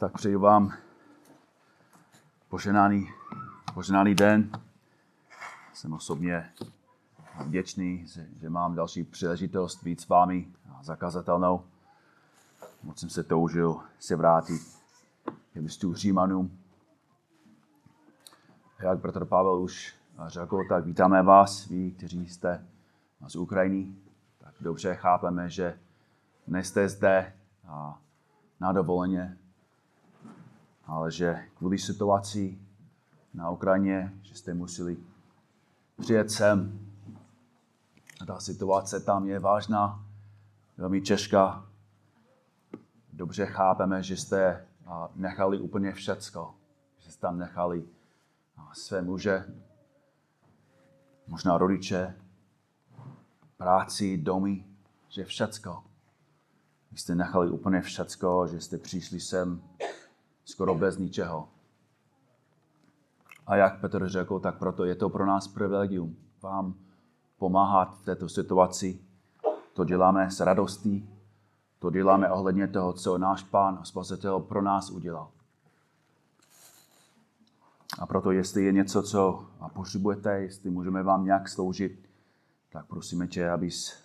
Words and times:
Tak 0.00 0.12
přeji 0.12 0.36
vám 0.36 0.72
poženáný, 2.48 3.08
poženáný 3.74 4.14
den. 4.14 4.50
Jsem 5.72 5.92
osobně 5.92 6.52
vděčný, 7.44 8.06
že, 8.06 8.26
že 8.40 8.50
mám 8.50 8.74
další 8.74 9.04
příležitost 9.04 9.82
být 9.84 10.00
s 10.00 10.08
vámi 10.08 10.48
zakazatelnou. 10.82 11.64
Moc 12.82 12.98
jsem 13.00 13.10
se 13.10 13.22
toužil 13.22 13.80
se 13.98 14.16
vrátit 14.16 14.62
k 15.24 15.56
listu 15.56 15.94
Římanům. 15.94 16.58
Jak 18.78 18.98
bratr 18.98 19.24
Pavel 19.24 19.60
už 19.60 19.94
řekl, 20.26 20.64
tak 20.68 20.84
vítáme 20.84 21.22
vás, 21.22 21.66
vy, 21.66 21.90
kteří 21.90 22.28
jste 22.28 22.66
z 23.26 23.36
Ukrajiny. 23.36 23.94
Tak 24.38 24.54
dobře 24.60 24.94
chápeme, 24.94 25.50
že 25.50 25.78
nejste 26.46 26.88
zde 26.88 27.32
na 28.60 28.72
dovoleně, 28.72 29.36
ale 30.90 31.10
že 31.10 31.48
kvůli 31.58 31.78
situaci 31.78 32.58
na 33.34 33.50
Ukrajině, 33.50 34.12
že 34.22 34.34
jste 34.34 34.54
museli 34.54 34.96
přijet 36.00 36.30
sem. 36.30 36.80
Ta 38.26 38.40
situace 38.40 39.00
tam 39.00 39.26
je 39.26 39.38
vážná, 39.38 40.04
velmi 40.76 41.00
těžká. 41.00 41.66
Dobře 43.12 43.46
chápeme, 43.46 44.02
že 44.02 44.16
jste 44.16 44.66
nechali 45.14 45.58
úplně 45.58 45.92
všecko. 45.92 46.54
Že 46.98 47.12
jste 47.12 47.20
tam 47.20 47.38
nechali 47.38 47.84
své 48.72 49.02
muže, 49.02 49.44
možná 51.26 51.58
rodiče, 51.58 52.16
práci, 53.56 54.18
domy, 54.18 54.64
že 55.08 55.24
všecko. 55.24 55.84
Vy 56.92 56.98
jste 56.98 57.14
nechali 57.14 57.50
úplně 57.50 57.80
všecko, 57.80 58.46
že 58.46 58.60
jste 58.60 58.78
přišli 58.78 59.20
sem 59.20 59.62
skoro 60.50 60.74
bez 60.74 60.98
ničeho. 60.98 61.48
A 63.46 63.56
jak 63.56 63.80
Petr 63.80 64.08
řekl, 64.08 64.38
tak 64.38 64.58
proto 64.58 64.84
je 64.84 64.94
to 64.94 65.08
pro 65.08 65.26
nás 65.26 65.48
privilegium 65.48 66.16
vám 66.42 66.74
pomáhat 67.38 67.98
v 67.98 68.04
této 68.04 68.28
situaci. 68.28 69.00
To 69.72 69.84
děláme 69.84 70.30
s 70.30 70.40
radostí, 70.40 71.08
to 71.78 71.90
děláme 71.90 72.30
ohledně 72.30 72.68
toho, 72.68 72.92
co 72.92 73.18
náš 73.18 73.42
Pán 73.42 73.78
a 73.80 73.84
Spasitel 73.84 74.40
pro 74.40 74.62
nás 74.62 74.90
udělal. 74.90 75.28
A 77.98 78.06
proto, 78.06 78.30
jestli 78.30 78.64
je 78.64 78.72
něco, 78.72 79.02
co 79.02 79.46
potřebujete, 79.72 80.40
jestli 80.40 80.70
můžeme 80.70 81.02
vám 81.02 81.24
nějak 81.24 81.48
sloužit, 81.48 82.08
tak 82.72 82.86
prosíme 82.86 83.26
tě, 83.26 83.50
abys, 83.50 84.04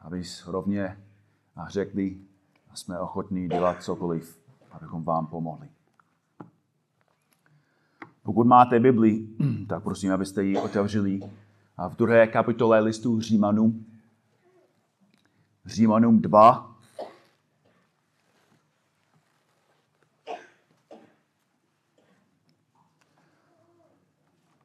abys 0.00 0.46
rovně 0.46 0.98
řekli, 1.68 2.18
a 2.70 2.76
jsme 2.76 3.00
ochotní 3.00 3.48
dělat 3.48 3.82
cokoliv, 3.82 4.38
abychom 4.78 5.04
vám 5.04 5.26
pomohli. 5.26 5.68
Pokud 8.22 8.46
máte 8.46 8.80
Bibli, 8.80 9.26
tak 9.68 9.82
prosím, 9.82 10.12
abyste 10.12 10.44
ji 10.44 10.56
otevřeli 10.56 11.20
v 11.88 11.96
druhé 11.96 12.26
kapitole 12.26 12.80
listu 12.80 13.20
Římanům. 13.20 13.86
Římanům 15.66 16.20
2. 16.20 16.76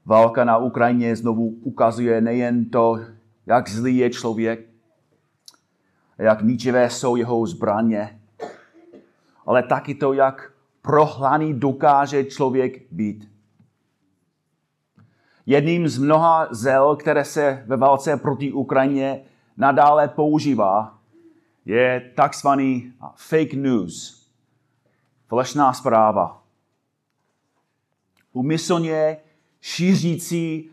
Válka 0.06 0.44
na 0.44 0.58
Ukrajině 0.58 1.16
znovu 1.16 1.48
ukazuje 1.48 2.22
nejen 2.22 2.70
to, 2.70 3.00
jak 3.46 3.70
zlý 3.70 3.98
je 3.98 4.10
člověk, 4.10 4.70
jak 6.18 6.42
ničivé 6.42 6.90
jsou 6.90 7.16
jeho 7.16 7.48
zbraně, 7.48 8.23
ale 9.46 9.64
taky 9.64 9.96
to, 9.96 10.14
jak 10.14 10.54
prohlaný 10.82 11.54
dokáže 11.54 12.24
člověk 12.24 12.92
být. 12.92 13.32
Jedním 15.46 15.88
z 15.88 15.98
mnoha 15.98 16.48
zel, 16.52 16.96
které 16.96 17.26
se 17.26 17.64
ve 17.68 17.78
válce 17.78 18.18
proti 18.18 18.52
Ukrajině 18.52 19.22
nadále 19.58 20.08
používá, 20.08 21.00
je 21.66 22.12
takzvaný 22.16 22.94
fake 23.16 23.54
news, 23.54 24.28
falešná 25.28 25.74
zpráva. 25.74 26.44
Umyslně 28.34 29.18
šířící 29.62 30.70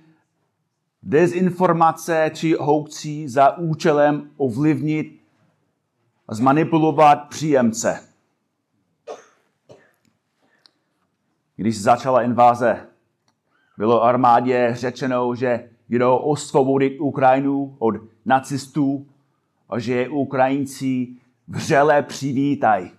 dezinformace 1.03 2.31
či 2.35 2.55
hoaxí 2.61 3.29
za 3.29 3.57
účelem 3.57 4.31
ovlivnit 4.37 5.21
a 6.29 6.35
zmanipulovat 6.35 7.29
příjemce. 7.29 8.10
Když 11.61 11.83
začala 11.83 12.23
inváze, 12.23 12.87
bylo 13.79 14.03
armádě 14.03 14.71
řečeno, 14.73 15.35
že 15.35 15.69
jdou 15.89 16.17
osvobodit 16.17 17.01
Ukrajinu 17.01 17.77
od 17.79 17.95
nacistů 18.25 19.07
a 19.69 19.79
že 19.79 19.95
je 19.95 20.09
Ukrajinci 20.09 21.09
vřele 21.49 22.03
přivítají. 22.03 22.91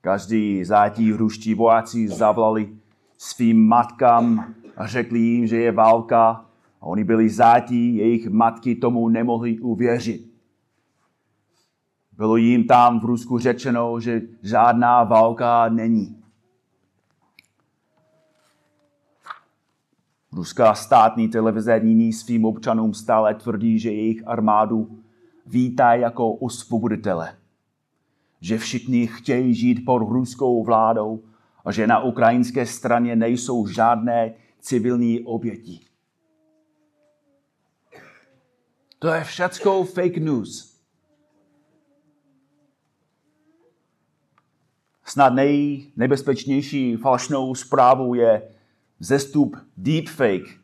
Každý 0.00 0.64
zátí 0.64 1.12
hruští 1.12 1.54
vojáci 1.54 2.08
zavolali 2.08 2.68
svým 3.18 3.68
matkám 3.68 4.54
a 4.76 4.86
řekli 4.86 5.18
jim, 5.18 5.46
že 5.46 5.56
je 5.56 5.72
válka 5.72 6.44
a 6.80 6.86
oni 6.86 7.04
byli 7.04 7.28
zátí, 7.28 7.96
jejich 7.96 8.28
matky 8.28 8.74
tomu 8.74 9.08
nemohli 9.08 9.58
uvěřit. 9.58 10.35
Bylo 12.16 12.36
jim 12.36 12.66
tam 12.66 13.00
v 13.00 13.04
Rusku 13.04 13.38
řečeno, 13.38 14.00
že 14.00 14.22
žádná 14.42 15.04
válka 15.04 15.68
není. 15.68 16.22
Ruská 20.32 20.74
státní 20.74 21.28
televize 21.28 21.80
nyní 21.80 22.12
svým 22.12 22.44
občanům 22.44 22.94
stále 22.94 23.34
tvrdí, 23.34 23.78
že 23.78 23.90
jejich 23.90 24.28
armádu 24.28 24.98
vítá 25.46 25.94
jako 25.94 26.32
osvoboditele. 26.32 27.36
Že 28.40 28.58
všichni 28.58 29.06
chtějí 29.06 29.54
žít 29.54 29.84
pod 29.84 29.98
ruskou 29.98 30.64
vládou 30.64 31.22
a 31.64 31.72
že 31.72 31.86
na 31.86 32.00
ukrajinské 32.00 32.66
straně 32.66 33.16
nejsou 33.16 33.66
žádné 33.66 34.34
civilní 34.60 35.20
oběti. 35.20 35.80
To 38.98 39.08
je 39.08 39.24
všecko 39.24 39.84
fake 39.84 40.16
news. 40.16 40.75
Snad 45.08 45.34
nejnebezpečnější 45.34 46.96
falšnou 46.96 47.54
zprávou 47.54 48.14
je 48.14 48.42
zestup 49.00 49.56
deepfake. 49.76 50.60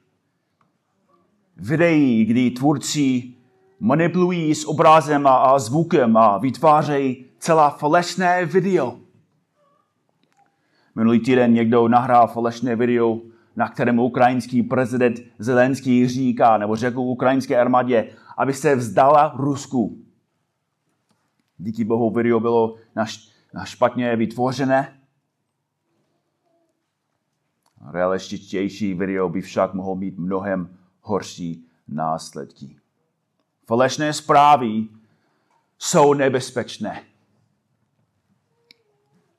Videí, 1.57 2.25
kdy 2.25 2.51
tvůrci 2.51 3.35
manipulují 3.81 4.55
s 4.55 4.69
obrazem 4.69 5.27
a 5.27 5.59
zvukem 5.59 6.17
a 6.17 6.39
vytvářejí 6.39 7.25
celá 7.39 7.71
falešné 7.71 8.45
video. 8.45 8.99
Minulý 10.95 11.21
týden 11.21 11.53
někdo 11.53 11.89
nahrál 11.89 12.29
falešné 12.29 12.77
video, 12.77 13.21
na 13.57 13.69
kterém 13.69 13.99
ukrajinský 13.99 14.63
prezident 14.63 15.21
Zelenský 15.39 16.09
říká, 16.09 16.59
nebo 16.59 16.77
řekl 16.77 17.01
ukrajinské 17.01 17.61
armádě, 17.61 18.09
aby 18.39 18.55
se 18.55 18.77
vzdala 18.77 19.35
Rusku. 19.37 19.99
Díky 21.59 21.85
bohu 21.85 22.11
video 22.11 22.41
bylo 22.41 22.75
na, 22.97 23.05
špatně 23.65 24.17
vytvořené, 24.17 25.03
Realističtější 27.91 28.95
video 28.95 29.29
by 29.29 29.41
však 29.41 29.75
mohlo 29.75 29.97
mít 29.97 30.19
mnohem 30.19 30.79
horší 31.01 31.69
následky. 31.89 32.77
Falešné 33.67 34.13
zprávy 34.13 34.89
jsou 35.79 36.15
nebezpečné. 36.15 37.05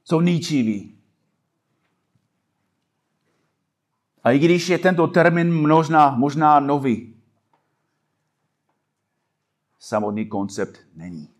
Jsou 0.03 0.21
ničivý. 0.21 0.97
A 4.23 4.31
i 4.31 4.39
když 4.39 4.69
je 4.69 4.77
tento 4.79 5.07
termín 5.07 5.67
možná, 5.67 6.15
možná 6.15 6.59
nový, 6.59 7.15
samotný 9.79 10.25
koncept 10.25 10.79
není. 10.95 11.32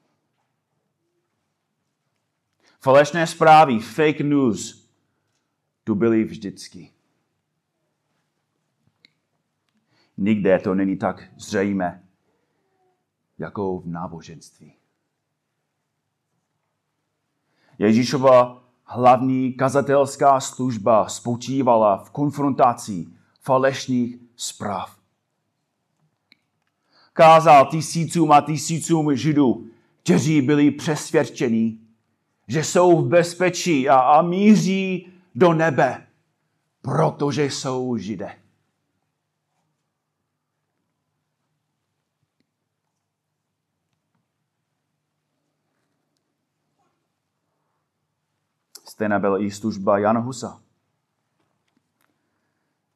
Falešné 2.83 3.27
zprávy, 3.27 3.80
fake 3.80 4.19
news, 4.19 4.89
tu 5.83 5.95
byly 5.95 6.24
vždycky. 6.24 6.91
Nikde 10.18 10.59
to 10.59 10.75
není 10.75 10.97
tak 10.97 11.24
zřejmé, 11.38 12.03
jako 13.38 13.80
v 13.80 13.88
náboženství. 13.88 14.74
Ježíšova 17.80 18.63
hlavní 18.83 19.53
kazatelská 19.53 20.39
služba 20.39 21.09
spočívala 21.09 21.97
v 21.97 22.09
konfrontaci 22.09 23.07
falešných 23.39 24.15
zpráv. 24.36 25.00
Kázal 27.13 27.65
tisícům 27.65 28.31
a 28.31 28.41
tisícům 28.41 29.15
židů 29.15 29.74
kteří 30.03 30.41
byli 30.41 30.71
přesvědčeni, 30.71 31.77
že 32.47 32.63
jsou 32.63 33.01
v 33.01 33.07
bezpečí 33.07 33.89
a, 33.89 33.99
a 33.99 34.21
míří 34.21 35.13
do 35.35 35.53
nebe, 35.53 36.07
protože 36.81 37.43
jsou 37.43 37.97
židé. 37.97 38.39
Stejná 48.85 49.19
byla 49.19 49.39
i 49.39 49.51
služba 49.51 49.97
Jana 49.97 50.19
Husa. 50.19 50.61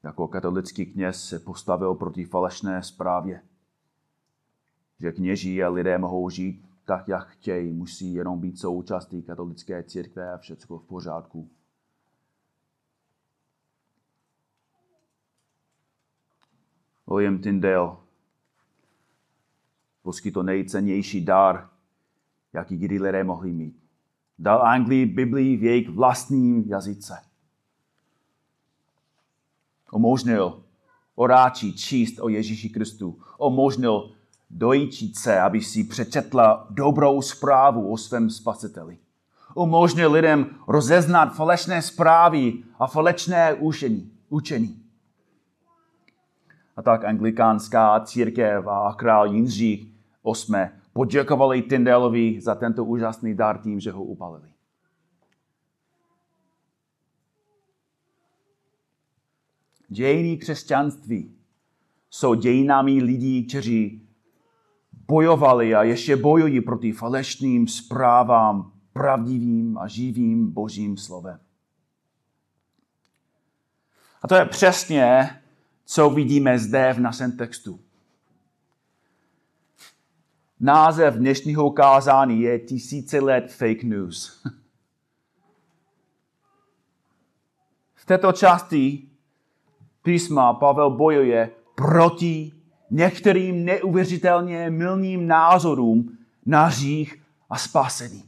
Jako 0.03 0.27
katolický 0.27 0.85
kněz 0.85 1.29
se 1.29 1.39
postavil 1.39 1.95
proti 1.95 2.25
falešné 2.25 2.83
zprávě, 2.83 3.41
že 4.99 5.11
kněží 5.11 5.63
a 5.63 5.69
lidé 5.69 5.97
mohou 5.97 6.29
žít 6.29 6.66
tak, 6.87 7.07
jak 7.07 7.27
chtějí, 7.27 7.73
musí 7.73 8.13
jenom 8.13 8.39
být 8.39 8.59
součástí 8.59 9.23
katolické 9.23 9.83
církve 9.83 10.33
a 10.33 10.37
všechno 10.37 10.77
v 10.77 10.83
pořádku. 10.83 11.49
William 17.07 17.39
Tyndale 17.39 17.97
poskytl 20.01 20.43
nejcennější 20.43 21.25
dar, 21.25 21.69
jaký 22.53 22.77
kdy 22.77 22.99
lidé 22.99 23.23
mohli 23.23 23.53
mít. 23.53 23.83
Dal 24.39 24.61
Anglii 24.61 25.05
Biblii 25.05 25.57
v 25.57 25.63
jejich 25.63 25.89
vlastním 25.89 26.63
jazyce. 26.67 27.21
Umožnil 29.91 30.63
oráči 31.15 31.73
číst 31.73 32.19
o 32.19 32.29
Ježíši 32.29 32.69
Kristu. 32.69 33.21
Umožnil 33.39 34.16
dojíčíce, 34.49 35.39
aby 35.39 35.61
si 35.61 35.83
přečetla 35.83 36.67
dobrou 36.69 37.21
zprávu 37.21 37.91
o 37.91 37.97
svém 37.97 38.29
spasiteli. 38.29 38.97
Umožnil 39.55 40.11
lidem 40.11 40.49
rozeznat 40.67 41.35
falešné 41.35 41.81
zprávy 41.81 42.53
a 42.79 42.87
falešné 42.87 43.53
učení. 43.53 44.11
učení. 44.29 44.83
A 46.75 46.81
tak 46.81 47.05
anglikánská 47.05 47.99
církev 47.99 48.67
a 48.67 48.93
král 48.93 49.33
Jindřich 49.33 49.85
VIII 50.25 50.69
poděkovali 50.93 51.61
Tyndaleovi 51.61 52.41
za 52.41 52.55
tento 52.55 52.85
úžasný 52.85 53.35
dar 53.35 53.57
tím, 53.57 53.79
že 53.79 53.91
ho 53.91 54.03
upalili. 54.03 54.49
Dějiny 59.89 60.37
křesťanství 60.37 61.35
jsou 62.09 62.33
dějinami 62.33 62.91
lidí, 62.91 63.43
kteří 63.43 64.06
bojovali 65.07 65.75
a 65.75 65.83
ještě 65.83 66.15
bojují 66.15 66.61
proti 66.61 66.91
falešným 66.91 67.67
zprávám, 67.67 68.71
pravdivým 68.93 69.77
a 69.77 69.87
živým 69.87 70.51
božím 70.51 70.97
slovem. 70.97 71.39
A 74.21 74.27
to 74.27 74.35
je 74.35 74.45
přesně, 74.45 75.39
co 75.85 76.09
vidíme 76.09 76.59
zde 76.59 76.93
v 76.93 76.99
našem 76.99 77.37
textu. 77.37 77.79
Název 80.59 81.15
dnešního 81.15 81.71
kázání 81.71 82.41
je 82.41 82.59
Tisíce 82.59 83.19
let 83.19 83.53
fake 83.53 83.83
news. 83.83 84.43
V 87.95 88.05
této 88.05 88.31
části 88.31 89.09
písma 90.01 90.53
Pavel 90.53 90.89
bojuje 90.89 91.51
proti 91.75 92.56
některým 92.89 93.65
neuvěřitelně 93.65 94.69
milným 94.69 95.27
názorům 95.27 96.17
na 96.45 96.69
řích 96.69 97.21
a 97.49 97.57
spasení. 97.57 98.23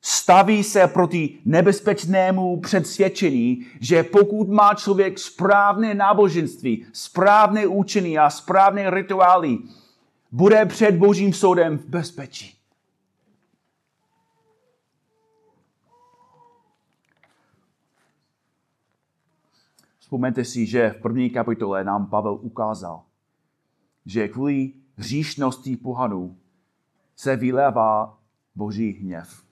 Staví 0.00 0.64
se 0.64 0.86
proti 0.86 1.38
nebezpečnému 1.44 2.60
předsvědčení, 2.60 3.66
že 3.80 4.02
pokud 4.02 4.48
má 4.48 4.74
člověk 4.74 5.18
správné 5.18 5.94
náboženství, 5.94 6.86
správné 6.92 7.66
učení 7.66 8.18
a 8.18 8.30
správné 8.30 8.90
rituály, 8.90 9.58
bude 10.32 10.66
před 10.66 10.94
božím 10.94 11.32
soudem 11.32 11.78
v 11.78 11.86
bezpečí. 11.86 12.58
Vzpomeňte 19.98 20.44
si, 20.44 20.66
že 20.66 20.90
v 20.90 21.02
první 21.02 21.30
kapitole 21.30 21.84
nám 21.84 22.06
Pavel 22.06 22.34
ukázal, 22.34 23.02
že 24.06 24.28
kvůli 24.28 24.72
hříšnosti 24.96 25.76
pohanů 25.76 26.36
se 27.16 27.36
vylévá 27.36 28.18
boží 28.54 28.92
hněv. 28.92 29.46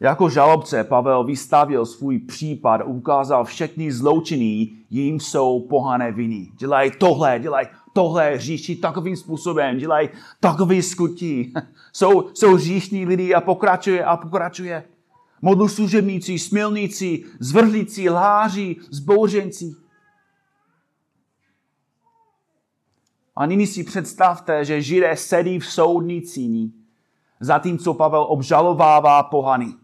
Jako 0.00 0.30
žalobce 0.30 0.84
Pavel 0.84 1.24
vystavil 1.24 1.86
svůj 1.86 2.18
případ 2.18 2.80
ukázal 2.84 3.44
všechny 3.44 3.92
zloučiny, 3.92 4.70
jim 4.90 5.20
jsou 5.20 5.60
pohané 5.60 6.12
viny. 6.12 6.48
Dělají 6.58 6.92
tohle, 6.98 7.38
dělají 7.38 7.66
tohle, 7.92 8.38
říší 8.38 8.76
takovým 8.76 9.16
způsobem, 9.16 9.78
dělají 9.78 10.08
takové 10.40 10.82
skutí. 10.82 11.52
jsou, 11.92 12.30
jsou 12.34 12.58
říšní 12.58 13.06
lidi 13.06 13.34
a 13.34 13.40
pokračuje 13.40 14.04
a 14.04 14.16
pokračuje. 14.16 14.84
Modlu 15.42 15.68
služebníci, 15.68 16.38
smilníci, 16.38 17.24
zvrhlíci, 17.40 18.10
lháři, 18.10 18.76
zbouřenci. 18.90 19.74
A 23.36 23.46
nyní 23.46 23.66
si 23.66 23.84
představte, 23.84 24.64
že 24.64 24.82
židé 24.82 25.16
sedí 25.16 25.58
v 25.58 25.66
soudnicíni, 25.66 26.72
zatímco 27.40 27.94
Pavel 27.94 28.22
obžalovává 28.22 29.22
pohany. 29.22 29.74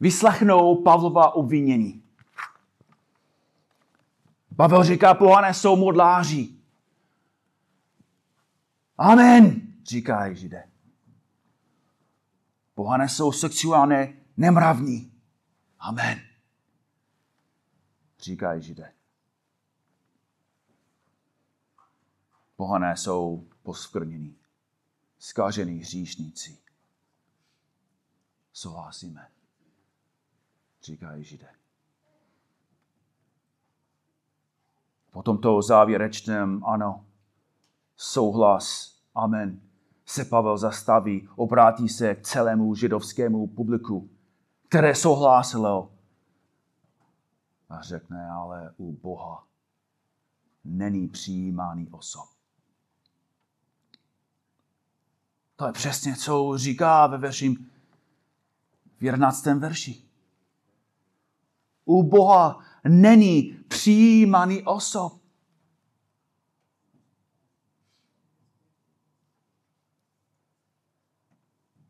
Vyslechnou 0.00 0.82
Pavlova 0.82 1.34
obvinění. 1.34 2.02
Pavel 4.56 4.84
říká, 4.84 5.14
pohané 5.14 5.54
jsou 5.54 5.76
modláři. 5.76 6.48
Amen, 8.98 9.62
říká 9.84 10.32
židé. 10.32 10.68
Pohané 12.74 13.08
jsou 13.08 13.32
sexuálně 13.32 14.16
nemravní. 14.36 15.12
Amen, 15.78 16.20
říkají 18.20 18.62
židé. 18.62 18.92
Pohané 22.60 22.96
jsou 22.96 23.48
poskvrnění, 23.62 24.36
skažený 25.18 25.78
hříšníci. 25.78 26.58
Souhlasíme, 28.52 29.28
říkají 30.82 31.24
židé. 31.24 31.48
Po 35.10 35.22
tomto 35.22 35.62
závěrečném 35.62 36.64
ano, 36.64 37.06
souhlas, 37.96 38.96
amen, 39.14 39.60
se 40.06 40.24
Pavel 40.24 40.58
zastaví, 40.58 41.28
obrátí 41.36 41.88
se 41.88 42.14
k 42.14 42.22
celému 42.22 42.74
židovskému 42.74 43.46
publiku, 43.46 44.10
které 44.68 44.94
souhlásilo 44.94 45.92
a 47.68 47.82
řekne, 47.82 48.30
ale 48.30 48.74
u 48.76 48.92
Boha 48.92 49.46
není 50.64 51.08
přijímání 51.08 51.88
osob. 51.88 52.39
To 55.60 55.66
je 55.66 55.72
přesně, 55.72 56.16
co 56.16 56.52
říká 56.58 57.06
ve 57.06 57.18
verším 57.18 57.70
v 58.98 59.04
11. 59.04 59.46
verši. 59.46 60.02
U 61.84 62.02
Boha 62.02 62.64
není 62.88 63.42
přijímaný 63.68 64.62
osob. 64.62 65.22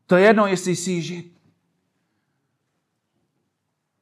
To 0.05 0.15
je 0.15 0.25
jedno, 0.25 0.47
jestli 0.47 0.75
jsi 0.75 1.01
žid. 1.01 1.41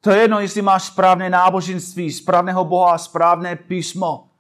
To 0.02 0.12
je 0.12 0.22
jedno, 0.22 0.40
jestli 0.40 0.62
máš 0.62 0.84
správné 0.84 1.30
náboženství, 1.30 2.12
správného 2.12 2.66
Boha, 2.66 2.98
správné 2.98 3.56
písmo. 3.56 4.32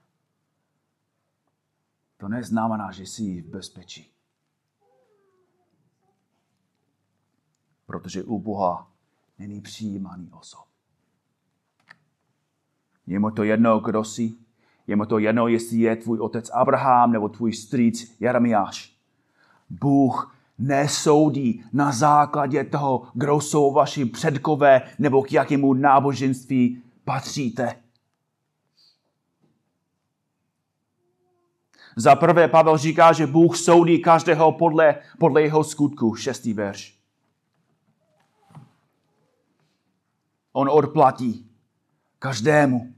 To 2.18 2.28
neznamená, 2.28 2.92
že 2.92 3.04
jsi 3.04 3.42
v 3.42 3.50
bezpečí. 3.50 4.19
Protože 8.00 8.24
u 8.24 8.40
Boha 8.40 8.88
není 9.40 9.62
přijímaný 9.62 10.30
osob. 10.40 10.66
Je 13.08 13.20
mu 13.20 13.32
to 13.32 13.44
jedno, 13.44 13.80
kdo 13.80 14.04
jsi. 14.04 14.34
Je 14.88 14.96
mu 14.96 15.06
to 15.06 15.20
jedno, 15.20 15.48
jestli 15.48 15.78
je 15.78 15.96
tvůj 15.96 16.20
otec 16.20 16.50
Abraham 16.50 17.12
nebo 17.12 17.30
tvůj 17.30 17.54
strýc 17.54 18.16
Jeremiáš. 18.20 18.96
Bůh 19.70 20.36
nesoudí 20.58 21.64
na 21.74 21.92
základě 21.92 22.64
toho, 22.64 23.08
kdo 23.14 23.42
jsou 23.42 23.74
vaši 23.74 24.06
předkové 24.06 24.82
nebo 25.00 25.24
k 25.24 25.32
jakému 25.32 25.74
náboženství 25.74 26.82
patříte. 27.06 27.76
Za 31.96 32.16
prvé 32.16 32.48
Pavel 32.48 32.78
říká, 32.78 33.14
že 33.14 33.28
Bůh 33.28 33.58
soudí 33.58 34.02
každého 34.02 34.52
podle, 34.52 34.96
podle 35.18 35.42
jeho 35.42 35.64
skutku. 35.64 36.16
Šestý 36.16 36.54
verš. 36.54 36.99
On 40.52 40.70
odplatí 40.70 41.52
každému 42.20 42.94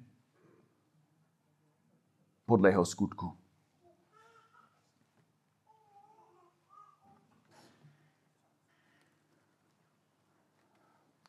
podle 2.45 2.69
jeho 2.69 2.85
skutku. 2.85 3.37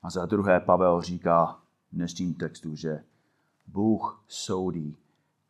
A 0.03 0.11
za 0.11 0.27
druhé 0.27 0.61
Pavel 0.61 1.03
říká 1.03 1.47
v 1.93 1.97
dnešním 1.97 2.35
textu, 2.35 2.77
že 2.77 3.05
Bůh 3.67 4.25
soudí 4.29 4.97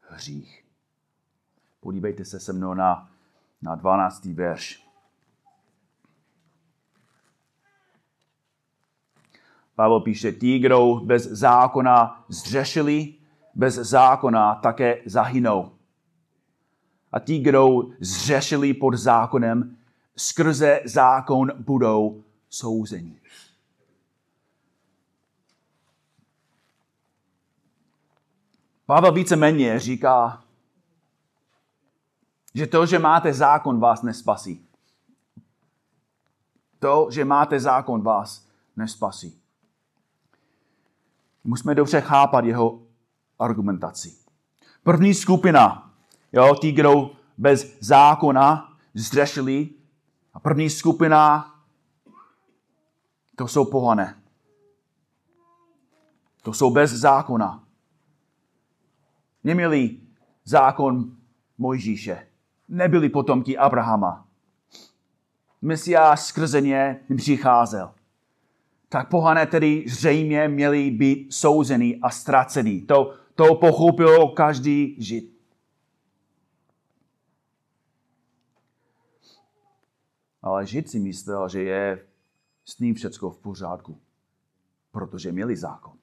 hřích. 0.00 0.64
Podívejte 1.80 2.24
se 2.24 2.40
se 2.40 2.52
mnou 2.52 2.74
na, 2.74 3.10
na 3.62 3.74
12. 3.74 4.24
verš. 4.24 4.91
Pavel 9.82 10.00
píše, 10.00 10.32
tí, 10.32 10.58
kdo 10.58 11.00
bez 11.04 11.22
zákona 11.22 12.24
zřešili, 12.28 13.14
bez 13.54 13.74
zákona 13.74 14.54
také 14.54 15.02
zahynou. 15.06 15.72
A 17.12 17.18
ti, 17.18 17.38
kdo 17.38 17.82
zřešili 18.00 18.74
pod 18.74 18.94
zákonem, 18.94 19.76
skrze 20.16 20.80
zákon 20.84 21.52
budou 21.58 22.22
souzeni. 22.48 23.20
Pavel 28.86 29.12
víceméně 29.12 29.78
říká, 29.78 30.44
že 32.54 32.66
to, 32.66 32.86
že 32.86 32.98
máte 32.98 33.32
zákon, 33.32 33.80
vás 33.80 34.02
nespasí. 34.02 34.66
To, 36.78 37.08
že 37.10 37.24
máte 37.24 37.60
zákon, 37.60 38.02
vás 38.02 38.48
nespasí. 38.76 39.41
Musíme 41.44 41.74
dobře 41.74 42.00
chápat 42.00 42.44
jeho 42.44 42.82
argumentaci. 43.38 44.12
První 44.82 45.14
skupina, 45.14 45.92
jo, 46.32 46.54
tí, 46.54 46.72
kdo 46.72 47.10
bez 47.38 47.78
zákona 47.80 48.76
zřešili, 48.94 49.68
a 50.34 50.40
první 50.40 50.70
skupina, 50.70 51.54
to 53.36 53.48
jsou 53.48 53.64
pohané. 53.64 54.22
To 56.42 56.52
jsou 56.52 56.70
bez 56.70 56.90
zákona. 56.90 57.64
Neměli 59.44 60.00
zákon 60.44 61.16
Mojžíše. 61.58 62.26
Nebyli 62.68 63.08
potomky 63.08 63.58
Abrahama. 63.58 64.26
Mesiáš 65.62 66.20
skrze 66.20 66.60
ně 66.60 67.00
přicházel 67.16 67.94
tak 68.92 69.08
pohané 69.08 69.46
tedy 69.46 69.84
zřejmě 69.88 70.48
měli 70.48 70.90
být 70.90 71.34
souzený 71.34 72.00
a 72.02 72.10
ztracený. 72.10 72.82
To, 72.82 73.14
to 73.34 73.54
pochopil 73.54 74.28
každý 74.28 74.96
žid. 74.98 75.32
Ale 80.42 80.66
žid 80.66 80.90
si 80.90 80.98
myslel, 80.98 81.48
že 81.48 81.62
je 81.62 82.06
s 82.64 82.78
ním 82.78 82.94
všecko 82.94 83.30
v 83.30 83.38
pořádku, 83.38 84.00
protože 84.90 85.32
měli 85.32 85.56
zákon. 85.56 85.96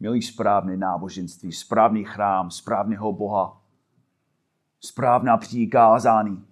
Měli 0.00 0.22
správné 0.22 0.76
náboženství, 0.76 1.52
správný 1.52 2.04
chrám, 2.04 2.50
správného 2.50 3.12
Boha, 3.12 3.62
správná 4.80 5.36
přikázání. 5.36 6.46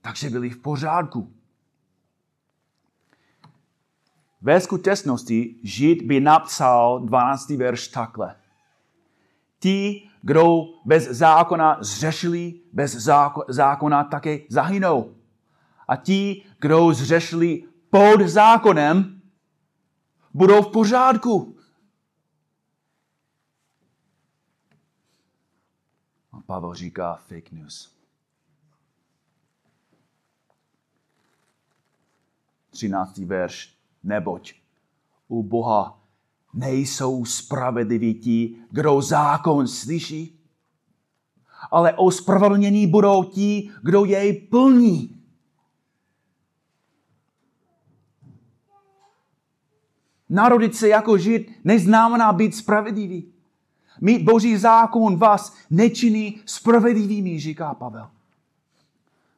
Takže 0.00 0.30
byli 0.30 0.50
v 0.50 0.62
pořádku. 0.62 1.41
Ve 4.42 4.60
skutečnosti 4.60 5.56
Žid 5.62 6.02
by 6.02 6.20
napsal 6.20 7.00
12. 7.00 7.50
verš 7.50 7.88
takhle. 7.88 8.36
Ti, 9.58 10.10
kdo 10.22 10.64
bez 10.84 11.08
zákona 11.08 11.78
zřešili, 11.80 12.60
bez 12.72 13.08
zákona 13.48 14.04
také 14.04 14.38
zahynou. 14.48 15.14
A 15.88 15.96
ti, 15.96 16.44
kdo 16.58 16.94
zřešili 16.94 17.64
pod 17.90 18.20
zákonem, 18.20 19.22
budou 20.34 20.62
v 20.62 20.72
pořádku. 20.72 21.56
A 26.32 26.40
Pavel 26.40 26.74
říká 26.74 27.14
fake 27.14 27.52
news. 27.52 27.96
13. 32.70 33.18
verš 33.18 33.81
neboť 34.04 34.54
u 35.28 35.42
Boha 35.42 35.98
nejsou 36.54 37.24
spravedliví 37.24 38.14
ti, 38.14 38.56
kdo 38.70 39.02
zákon 39.02 39.68
slyší, 39.68 40.38
ale 41.70 41.94
ospravedlnění 41.94 42.86
budou 42.86 43.24
ti, 43.24 43.70
kdo 43.82 44.04
jej 44.04 44.32
plní. 44.32 45.22
Narodit 50.28 50.76
se 50.76 50.88
jako 50.88 51.18
žid 51.18 51.52
neznamená 51.64 52.32
být 52.32 52.54
spravedlivý. 52.54 53.32
Mít 54.00 54.22
boží 54.22 54.56
zákon 54.56 55.16
vás 55.16 55.56
nečiní 55.70 56.40
spravedlivými, 56.46 57.40
říká 57.40 57.74
Pavel. 57.74 58.10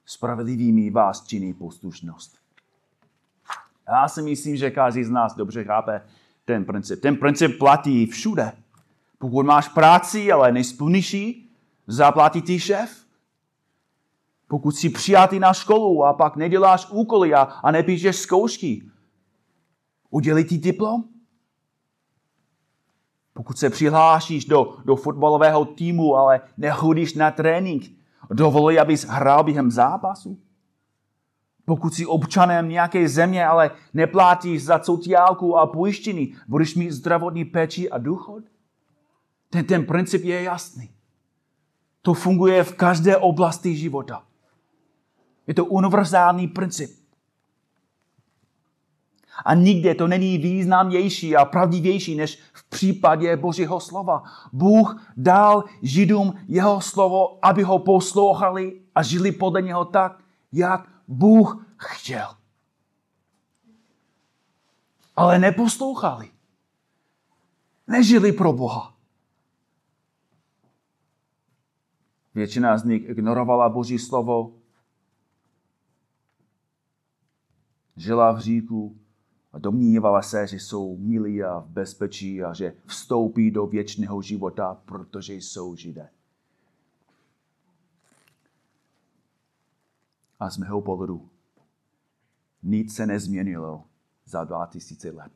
Spravedlivými 0.07 0.91
vás 0.91 1.27
činí 1.27 1.55
poslušnost. 1.55 2.44
Já 3.89 4.09
si 4.09 4.23
myslím, 4.23 4.57
že 4.57 4.71
každý 4.71 5.05
z 5.05 5.11
nás 5.11 5.35
dobře 5.35 5.65
chápe 5.65 6.03
ten 6.45 6.65
princip. 6.65 7.01
Ten 7.01 7.17
princip 7.17 7.59
platí 7.59 8.07
všude. 8.07 8.53
Pokud 9.19 9.47
máš 9.47 9.69
práci, 9.69 10.33
ale 10.33 10.53
nesplníš 10.53 11.15
ji, 11.15 11.49
zaplatí 11.87 12.43
ti 12.43 12.61
šéf. 12.61 13.05
Pokud 14.49 14.77
jsi 14.77 14.89
přijatý 14.89 15.39
na 15.39 15.53
školu 15.53 16.05
a 16.05 16.13
pak 16.13 16.37
neděláš 16.37 16.87
úkoly 16.91 17.35
a, 17.35 17.43
a 17.43 17.71
nepíšeš 17.71 18.17
zkoušky, 18.17 18.83
udělí 20.11 20.45
ti 20.45 20.59
diplom? 20.59 21.05
Pokud 23.33 23.59
se 23.59 23.71
přihlášíš 23.71 24.45
do, 24.45 24.77
do 24.85 24.97
fotbalového 24.97 25.65
týmu, 25.65 26.17
ale 26.17 26.41
nechodíš 26.57 27.15
na 27.15 27.31
trénink, 27.31 27.85
dovolí, 28.31 28.79
abys 28.79 29.05
hrál 29.05 29.45
během 29.45 29.71
zápasu? 29.71 30.39
Pokud 31.65 31.95
jsi 31.95 32.07
občanem 32.07 32.69
nějaké 32.69 33.09
země, 33.09 33.47
ale 33.47 33.71
neplatíš 33.95 34.65
za 34.65 34.83
sociálku 34.83 35.57
a 35.59 35.67
pojištění, 35.67 36.35
budeš 36.49 36.75
mít 36.75 36.91
zdravotní 36.91 37.45
péči 37.45 37.91
a 37.91 37.99
důchod? 37.99 38.45
Ten, 39.51 39.65
ten 39.65 39.87
princip 39.87 40.25
je 40.25 40.43
jasný. 40.43 40.91
To 42.03 42.15
funguje 42.15 42.65
v 42.65 42.75
každé 42.75 43.17
oblasti 43.17 43.77
života. 43.77 44.23
Je 45.47 45.55
to 45.55 45.65
univerzální 45.65 46.49
princip. 46.49 46.91
A 49.45 49.55
nikde 49.55 49.95
to 49.95 50.09
není 50.09 50.39
významnější 50.39 51.37
a 51.37 51.45
pravdivější 51.45 52.17
než 52.17 52.39
v 52.53 52.69
případě 52.69 53.37
Božího 53.37 53.81
slova. 53.81 54.23
Bůh 54.53 55.13
dal 55.17 55.65
Židům 55.83 56.35
jeho 56.49 56.81
slovo, 56.81 57.39
aby 57.43 57.63
ho 57.63 57.79
poslouchali 57.79 58.81
a 58.95 59.03
žili 59.03 59.33
podle 59.33 59.63
něho 59.63 59.85
tak, 59.85 60.19
jak 60.53 60.94
Bůh 61.09 61.67
chtěl. 61.77 62.37
Ale 65.17 65.39
neposlouchali. 65.39 66.31
Nežili 67.87 68.33
pro 68.33 68.53
Boha. 68.53 68.97
Většina 72.35 72.79
z 72.79 72.85
nich 72.85 73.09
ignorovala 73.09 73.69
Boží 73.69 73.99
slovo, 73.99 74.53
žila 77.97 78.33
v 78.33 78.41
říku 78.41 78.99
a 79.53 79.59
domnívala 79.59 80.23
se, 80.23 80.47
že 80.47 80.57
jsou 80.57 80.97
milí 80.97 81.45
a 81.45 81.59
v 81.59 81.69
bezpečí 81.69 82.43
a 82.43 82.55
že 82.55 82.77
vstoupí 82.87 83.51
do 83.51 83.67
věčného 83.67 84.23
života, 84.23 84.83
protože 84.85 85.35
jsou 85.35 85.77
židé. 85.77 86.11
A 90.41 90.51
z 90.51 90.59
mého 90.59 90.81
pohledu 90.81 91.31
nic 92.63 92.95
se 92.95 93.07
nezměnilo 93.07 93.85
za 94.25 94.45
2000 94.45 95.11
let. 95.11 95.33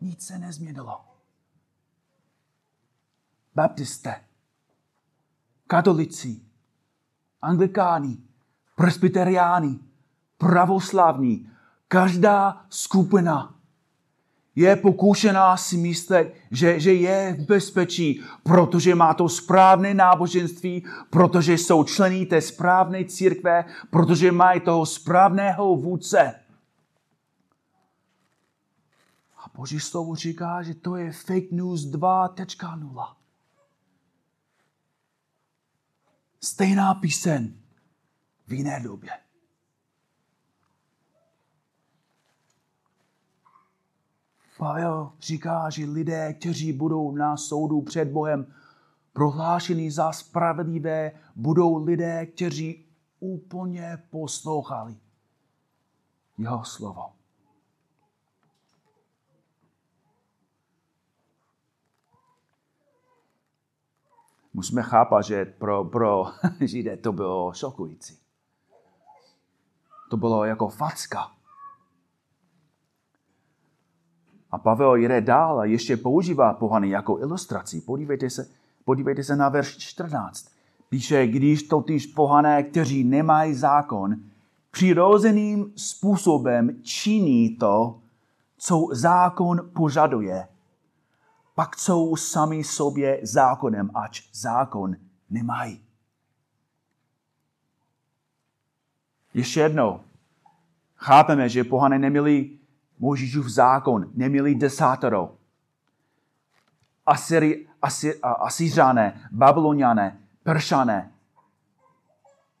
Nic 0.00 0.26
se 0.26 0.38
nezměnilo. 0.38 1.04
Baptisté, 3.54 4.24
katolici, 5.66 6.40
anglikáni, 7.42 8.22
presbyteriáni, 8.76 9.80
pravoslavní, 10.38 11.50
každá 11.88 12.66
skupina 12.68 13.53
je 14.56 14.76
pokušená 14.76 15.56
si 15.56 15.76
myslet, 15.76 16.34
že, 16.50 16.80
že 16.80 16.94
je 16.94 17.36
v 17.38 17.46
bezpečí, 17.46 18.22
protože 18.42 18.94
má 18.94 19.14
to 19.14 19.28
správné 19.28 19.94
náboženství, 19.94 20.84
protože 21.10 21.52
jsou 21.52 21.84
členy 21.84 22.26
té 22.26 22.40
správné 22.40 23.04
církve, 23.04 23.64
protože 23.90 24.32
mají 24.32 24.60
toho 24.60 24.86
správného 24.86 25.76
vůdce. 25.76 26.40
A 29.36 29.50
Boží 29.54 29.80
slovo 29.80 30.14
říká, 30.14 30.62
že 30.62 30.74
to 30.74 30.96
je 30.96 31.12
fake 31.12 31.50
news 31.50 31.86
2.0. 31.86 33.14
Stejná 36.40 36.94
píseň 36.94 37.54
v 38.46 38.52
jiné 38.52 38.80
době. 38.80 39.23
Pavel 44.58 45.12
říká, 45.20 45.70
že 45.70 45.84
lidé, 45.84 46.34
kteří 46.34 46.72
budou 46.72 47.12
na 47.12 47.36
soudu 47.36 47.82
před 47.82 48.08
Bohem 48.08 48.54
prohlášení 49.12 49.90
za 49.90 50.12
spravedlivé, 50.12 51.12
budou 51.36 51.84
lidé, 51.84 52.26
kteří 52.26 52.86
úplně 53.20 54.02
poslouchali 54.10 54.96
jeho 56.38 56.64
slovo. 56.64 57.12
Musíme 64.54 64.82
chápat, 64.82 65.22
že 65.22 65.44
pro, 65.44 65.84
pro 65.84 66.26
Židé 66.60 66.96
to 66.96 67.12
bylo 67.12 67.52
šokující. 67.52 68.18
To 70.10 70.16
bylo 70.16 70.44
jako 70.44 70.68
facka. 70.68 71.32
A 74.54 74.58
Pavel 74.58 74.96
jde 74.96 75.20
dál 75.20 75.60
a 75.60 75.64
ještě 75.64 75.96
používá 75.96 76.52
pohany 76.52 76.88
jako 76.90 77.18
ilustraci. 77.18 77.80
Podívejte 77.80 78.30
se, 78.30 78.48
podívejte 78.84 79.24
se 79.24 79.36
na 79.36 79.48
verš 79.48 79.76
14. 79.78 80.48
Píše, 80.88 81.26
když 81.26 81.62
totiž 81.62 82.06
pohané, 82.06 82.62
kteří 82.62 83.04
nemají 83.04 83.54
zákon, 83.54 84.16
přirozeným 84.70 85.72
způsobem 85.76 86.70
činí 86.82 87.56
to, 87.56 87.98
co 88.58 88.88
zákon 88.92 89.70
požaduje, 89.72 90.48
pak 91.54 91.78
jsou 91.78 92.16
sami 92.16 92.64
sobě 92.64 93.20
zákonem, 93.22 93.90
ač 93.94 94.22
zákon 94.32 94.96
nemají. 95.30 95.84
Ještě 99.34 99.60
jednou, 99.60 100.00
chápeme, 100.96 101.48
že 101.48 101.64
pohané 101.64 101.98
neměli 101.98 102.50
Mojžíšův 102.98 103.48
zákon, 103.48 104.10
neměli 104.14 104.54
desátero. 104.54 105.36
Asyri, 107.06 107.66
Asy, 107.82 108.20
Asyřané, 108.22 109.28
Babyloniané, 109.32 110.18
Peršané. 110.42 111.10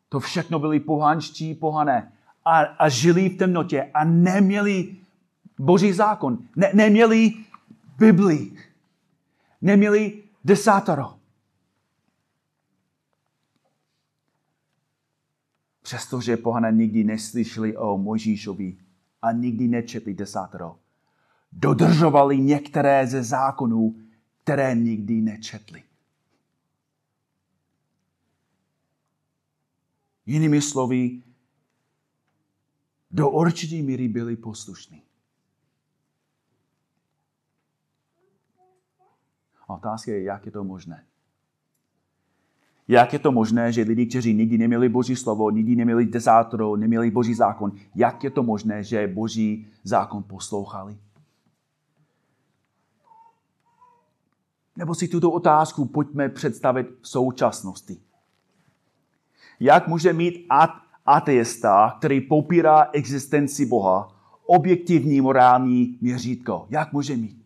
To 0.08 0.20
všechno 0.20 0.58
byli 0.58 0.80
pohanští 0.80 1.54
pohané. 1.54 2.12
A, 2.44 2.60
a 2.60 2.88
žili 2.88 3.28
v 3.28 3.36
temnotě 3.36 3.90
a 3.94 4.04
neměli 4.04 4.96
boží 5.58 5.92
zákon. 5.92 6.38
Ne, 6.56 6.70
neměli 6.74 7.32
Bibli. 7.98 8.52
Neměli 9.62 10.22
desátero. 10.44 11.14
Přestože 15.82 16.36
pohané 16.36 16.72
nikdy 16.72 17.04
neslyšeli 17.04 17.76
o 17.76 17.98
Mojžíšovi 17.98 18.76
a 19.24 19.32
nikdy 19.32 19.68
nečetli 19.68 20.14
desátero. 20.14 20.78
Dodržovali 21.52 22.38
některé 22.38 23.06
ze 23.06 23.22
zákonů, 23.22 23.96
které 24.42 24.74
nikdy 24.74 25.20
nečetli. 25.20 25.82
Jinými 30.26 30.62
slovy, 30.62 31.22
do 33.10 33.30
určitý 33.30 33.82
míry 33.82 34.08
byli 34.08 34.36
poslušní. 34.36 35.02
A 39.68 39.74
otázka 39.74 40.10
je, 40.10 40.22
jak 40.22 40.46
je 40.46 40.52
to 40.52 40.64
možné. 40.64 41.06
Jak 42.88 43.12
je 43.12 43.18
to 43.18 43.32
možné, 43.32 43.72
že 43.72 43.82
lidi, 43.82 44.06
kteří 44.06 44.34
nikdy 44.34 44.58
neměli 44.58 44.88
Boží 44.88 45.16
slovo, 45.16 45.50
nikdy 45.50 45.76
neměli 45.76 46.06
desátoro, 46.06 46.76
neměli 46.76 47.10
Boží 47.10 47.34
zákon, 47.34 47.72
jak 47.94 48.24
je 48.24 48.30
to 48.30 48.42
možné, 48.42 48.84
že 48.84 49.06
Boží 49.06 49.66
zákon 49.84 50.22
poslouchali? 50.22 50.96
Nebo 54.76 54.94
si 54.94 55.08
tuto 55.08 55.30
otázku 55.30 55.84
pojďme 55.84 56.28
představit 56.28 56.86
v 57.00 57.08
současnosti. 57.08 57.96
Jak 59.60 59.88
může 59.88 60.12
mít 60.12 60.46
ateista, 61.06 61.94
který 61.98 62.20
popírá 62.20 62.88
existenci 62.92 63.66
Boha, 63.66 64.08
objektivní 64.46 65.20
morální 65.20 65.98
měřítko? 66.00 66.66
Jak 66.70 66.92
může 66.92 67.16
mít? 67.16 67.44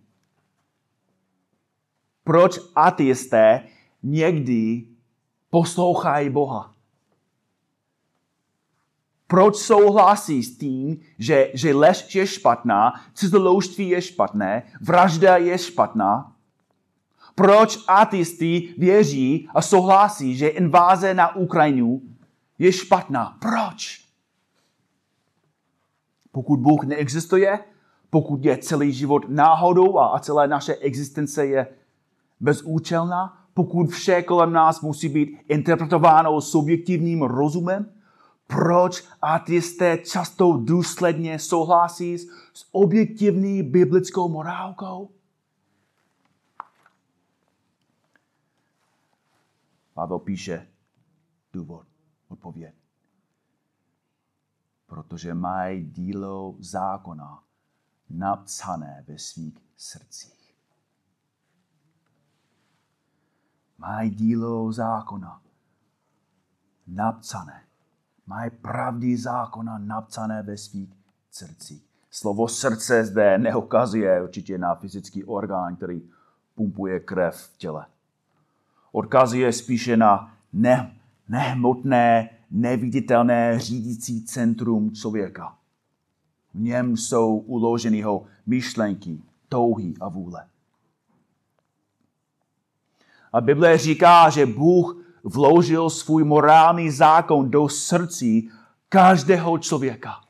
Proč 2.25 2.59
ateisté 2.75 3.65
někdy 4.03 4.85
poslouchají 5.51 6.31
Boha. 6.31 6.75
Proč 9.27 9.57
souhlasí 9.57 10.43
s 10.43 10.59
tím, 10.59 11.01
že, 11.19 11.51
že 11.55 11.75
lež 11.75 12.15
je 12.15 12.27
špatná, 12.27 13.01
cizoloužství 13.15 13.89
je 13.89 14.03
špatné, 14.03 14.63
vražda 14.81 15.37
je 15.37 15.59
špatná? 15.59 16.33
Proč 17.35 17.79
ateisty 17.89 18.75
věří 18.79 19.49
a 19.55 19.63
souhlasí, 19.63 20.37
že 20.37 20.49
inváze 20.49 21.15
na 21.15 21.37
Ukrajinu 21.37 22.03
je 22.59 22.73
špatná? 22.73 23.37
Proč? 23.41 24.05
Pokud 26.33 26.61
Bůh 26.61 26.85
neexistuje, 26.85 27.59
pokud 28.11 28.45
je 28.45 28.59
celý 28.59 28.93
život 28.93 29.29
náhodou 29.29 29.99
a 29.99 30.19
celá 30.19 30.47
naše 30.47 30.75
existence 30.75 31.47
je 31.47 31.67
bezúčelná, 32.41 33.38
pokud 33.59 33.91
vše 33.91 34.23
kolem 34.23 34.53
nás 34.53 34.81
musí 34.81 35.09
být 35.09 35.39
interpretováno 35.49 36.41
subjektivním 36.41 37.23
rozumem? 37.23 37.93
Proč 38.47 39.05
ateisté 39.23 39.99
často 39.99 40.53
důsledně 40.53 41.39
souhlasí 41.39 42.19
s 42.53 42.69
objektivní 42.73 43.63
biblickou 43.63 44.29
morálkou? 44.29 45.11
Pavel 49.95 50.19
píše 50.19 50.69
důvod, 51.53 51.87
odpověď. 52.29 52.75
Protože 54.87 55.35
mají 55.35 55.85
dílo 55.85 56.55
zákona 56.59 57.43
napsané 58.11 59.05
ve 59.09 59.19
svých 59.19 59.59
srdcích. 59.77 60.38
Mají 63.79 64.11
dílo 64.11 64.73
zákona 64.73 65.41
napsané. 66.87 67.63
Mají 68.27 68.51
pravdy 68.51 69.17
zákona 69.17 69.79
napsané 69.79 70.43
ve 70.43 70.57
svých 70.57 70.89
srdcích. 71.31 71.89
Slovo 72.11 72.49
srdce 72.49 73.05
zde 73.05 73.39
neukazuje 73.39 74.23
určitě 74.23 74.59
na 74.59 74.75
fyzický 74.75 75.25
orgán, 75.25 75.77
který 75.77 76.03
pumpuje 76.55 77.01
krev 77.01 77.37
v 77.37 77.59
těle. 77.59 77.87
Odkazuje 78.93 79.53
spíše 79.53 79.97
na 79.97 80.35
ne, 80.53 80.97
nehmotné, 81.29 82.31
neviditelné 82.51 83.59
řídící 83.59 84.25
centrum 84.25 84.95
člověka. 84.95 85.57
V 86.55 86.61
něm 86.61 86.97
jsou 86.97 87.37
uloženy 87.39 87.97
jeho 87.97 88.27
myšlenky, 88.47 89.23
touhy 89.49 89.95
a 90.01 90.09
vůle. 90.09 90.47
A 93.33 93.41
Bible 93.41 93.79
říká, 93.79 94.31
že 94.31 94.47
Bůh 94.47 94.97
vložil 95.25 95.91
svůj 95.91 96.25
morální 96.25 96.91
zákon 96.91 97.51
do 97.51 97.69
srdcí 97.69 98.51
každého 98.89 99.59
člověka. 99.59 100.21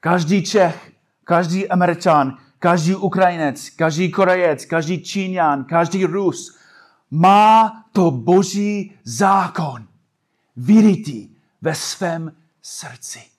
Každý 0.00 0.42
Čech, 0.44 0.92
každý 1.24 1.68
Američan, 1.68 2.38
každý 2.58 2.94
Ukrajinec, 2.94 3.70
každý 3.70 4.10
Korejec, 4.10 4.64
každý 4.64 5.02
Číňan, 5.02 5.64
každý 5.64 6.04
Rus 6.04 6.58
má 7.10 7.84
to 7.92 8.10
boží 8.10 8.94
zákon 9.04 9.86
vyrytý 10.56 11.28
ve 11.62 11.74
svém 11.74 12.32
srdci. 12.62 13.37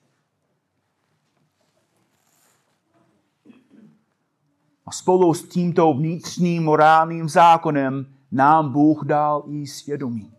A 4.90 4.92
spolu 4.92 5.34
s 5.34 5.48
tímto 5.48 5.94
vnitřním 5.94 6.64
morálním 6.64 7.30
zákonem 7.30 8.16
nám 8.32 8.72
Bůh 8.72 9.06
dal 9.06 9.44
i 9.48 9.68
svědomí. 9.68 10.34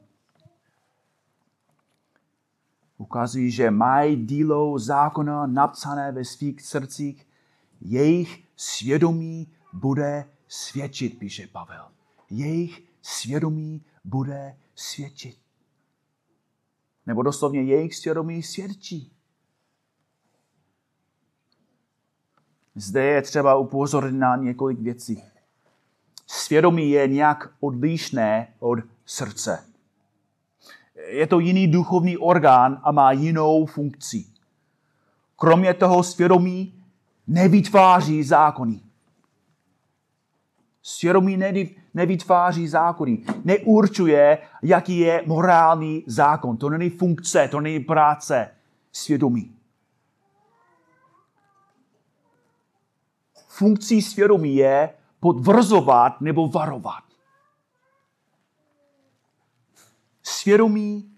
Ukazují, 2.99 3.51
že 3.51 3.71
mají 3.71 4.27
dílo 4.27 4.79
zákona 4.79 5.47
napsané 5.47 6.13
ve 6.13 6.25
svých 6.25 6.63
srdcích, 6.63 7.29
jejich 7.81 8.45
svědomí 8.57 9.53
bude 9.73 10.25
svědčit, 10.49 11.19
píše 11.19 11.47
Pavel. 11.47 11.89
Jejich 12.31 12.83
svědomí 13.03 13.85
bude 14.05 14.57
svědčit. 14.75 15.39
Nebo 17.07 17.23
doslovně 17.23 17.63
jejich 17.63 17.95
svědomí 17.95 18.43
svědčí. 18.43 19.13
Zde 22.75 23.05
je 23.05 23.23
třeba 23.23 23.57
upozornit 23.57 24.19
na 24.19 24.37
několik 24.37 24.81
věcí. 24.81 25.23
Svědomí 26.27 26.91
je 26.91 27.09
nějak 27.09 27.51
odlišné 27.61 28.49
od 28.59 28.79
srdce. 29.07 29.65
Je 31.09 31.27
to 31.27 31.39
jiný 31.39 31.69
duchovní 31.69 32.19
orgán 32.19 32.81
a 32.83 32.93
má 32.93 33.13
jinou 33.13 33.67
funkci. 33.67 34.25
Kromě 35.37 35.75
toho 35.75 36.03
svědomí 36.03 36.85
nevytváří 37.27 38.23
zákony. 38.23 38.81
Svědomí 40.83 41.39
nevytváří 41.95 42.69
zákony. 42.69 43.25
Neurčuje, 43.45 44.39
jaký 44.63 44.99
je 44.99 45.23
morální 45.27 46.05
zákon. 46.07 46.57
To 46.57 46.71
není 46.71 46.91
funkce, 46.91 47.49
to 47.49 47.61
není 47.61 47.81
práce 47.81 48.51
svědomí. 48.93 49.60
Funkcí 53.61 54.03
svědomí 54.03 54.57
je 54.57 54.95
podvrzovat 55.21 56.21
nebo 56.21 56.49
varovat. 56.49 57.05
Svědomí 60.23 61.17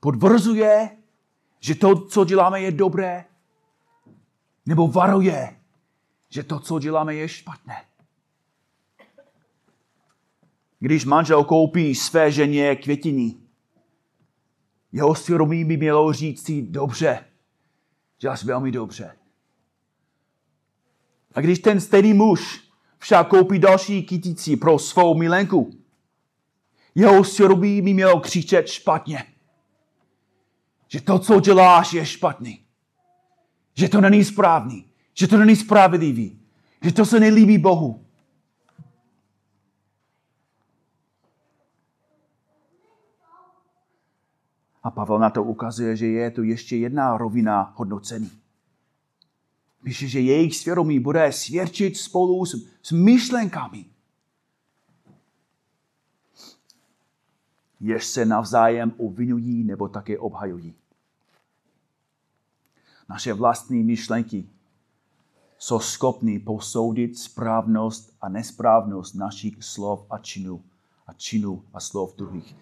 podvrzuje, 0.00 0.96
že 1.60 1.74
to, 1.74 2.06
co 2.06 2.24
děláme, 2.24 2.60
je 2.60 2.72
dobré, 2.72 3.24
nebo 4.66 4.88
varuje, 4.88 5.60
že 6.28 6.42
to, 6.42 6.60
co 6.60 6.78
děláme, 6.78 7.14
je 7.14 7.28
špatné. 7.28 7.84
Když 10.78 11.04
manžel 11.04 11.44
koupí 11.44 11.94
své 11.94 12.32
ženě 12.32 12.76
květiny, 12.76 13.34
jeho 14.92 15.14
svědomí 15.14 15.64
by 15.64 15.76
mělo 15.76 16.12
říct 16.12 16.46
si 16.46 16.62
dobře, 16.62 17.24
děláš 18.18 18.44
velmi 18.44 18.72
dobře. 18.72 19.25
A 21.36 21.40
když 21.40 21.58
ten 21.58 21.80
stejný 21.80 22.14
muž 22.14 22.60
však 22.98 23.28
koupí 23.28 23.58
další 23.58 24.02
kytici 24.02 24.56
pro 24.56 24.78
svou 24.78 25.14
milenku, 25.14 25.70
jeho 26.94 27.24
svědomí 27.24 27.82
by 27.82 27.94
mělo 27.94 28.20
křičet 28.20 28.68
špatně. 28.68 29.24
Že 30.88 31.00
to, 31.00 31.18
co 31.18 31.40
děláš, 31.40 31.92
je 31.92 32.06
špatný. 32.06 32.64
Že 33.74 33.88
to 33.88 34.00
není 34.00 34.24
správný. 34.24 34.86
Že 35.14 35.28
to 35.28 35.36
není 35.36 35.56
spravedlivý. 35.56 36.40
Že 36.82 36.92
to 36.92 37.04
se 37.04 37.20
nelíbí 37.20 37.58
Bohu. 37.58 38.04
A 44.82 44.90
Pavel 44.90 45.18
na 45.18 45.30
to 45.30 45.42
ukazuje, 45.42 45.96
že 45.96 46.06
je 46.06 46.30
tu 46.30 46.42
ještě 46.42 46.76
jedna 46.76 47.16
rovina 47.16 47.72
hodnocení. 47.76 48.30
Píše, 49.86 50.08
že 50.08 50.20
jejich 50.20 50.56
svědomí 50.56 51.00
bude 51.00 51.32
svědčit 51.32 51.96
spolu 51.96 52.46
s, 52.46 52.54
s 52.82 52.92
myšlenkami. 52.92 53.84
Jež 57.80 58.06
se 58.06 58.24
navzájem 58.24 58.92
obvinují 58.96 59.64
nebo 59.64 59.88
také 59.88 60.18
obhajují. 60.18 60.74
Naše 63.08 63.32
vlastní 63.32 63.82
myšlenky 63.82 64.48
jsou 65.58 65.78
schopny 65.78 66.38
posoudit 66.38 67.18
správnost 67.18 68.16
a 68.20 68.28
nesprávnost 68.28 69.14
našich 69.14 69.64
slov 69.64 70.06
a 70.10 70.18
činů 70.18 70.64
a 71.06 71.12
činů 71.12 71.64
a 71.72 71.80
slov 71.80 72.16
druhých 72.16 72.56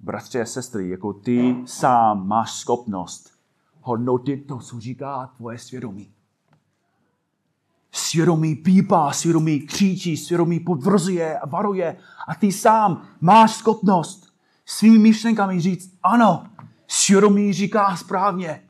bratři 0.00 0.40
a 0.40 0.46
sestry, 0.46 0.88
jako 0.88 1.12
ty 1.12 1.56
sám 1.66 2.28
máš 2.28 2.52
schopnost 2.52 3.33
hodnotit 3.84 4.46
to, 4.46 4.58
co 4.58 4.80
říká 4.80 5.30
tvoje 5.36 5.58
svědomí. 5.58 6.12
Svědomí 7.92 8.54
pípá, 8.56 9.12
svědomí 9.12 9.60
křičí, 9.60 10.16
svědomí 10.16 10.60
podvrzuje 10.60 11.38
a 11.38 11.46
varuje 11.46 11.96
a 12.28 12.34
ty 12.34 12.52
sám 12.52 13.08
máš 13.20 13.50
schopnost 13.50 14.34
svými 14.66 14.98
myšlenkami 14.98 15.60
říct, 15.60 15.98
ano, 16.02 16.46
svědomí 16.88 17.52
říká 17.52 17.96
správně. 17.96 18.62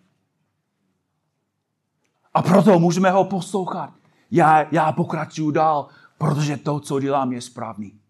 A 2.34 2.42
proto 2.42 2.78
můžeme 2.78 3.10
ho 3.10 3.24
poslouchat. 3.24 3.94
Já, 4.30 4.74
já 4.74 4.92
pokračuju 4.92 5.50
dál, 5.50 5.88
protože 6.18 6.56
to, 6.56 6.80
co 6.80 7.00
dělám, 7.00 7.32
je 7.32 7.40
správný. 7.40 8.00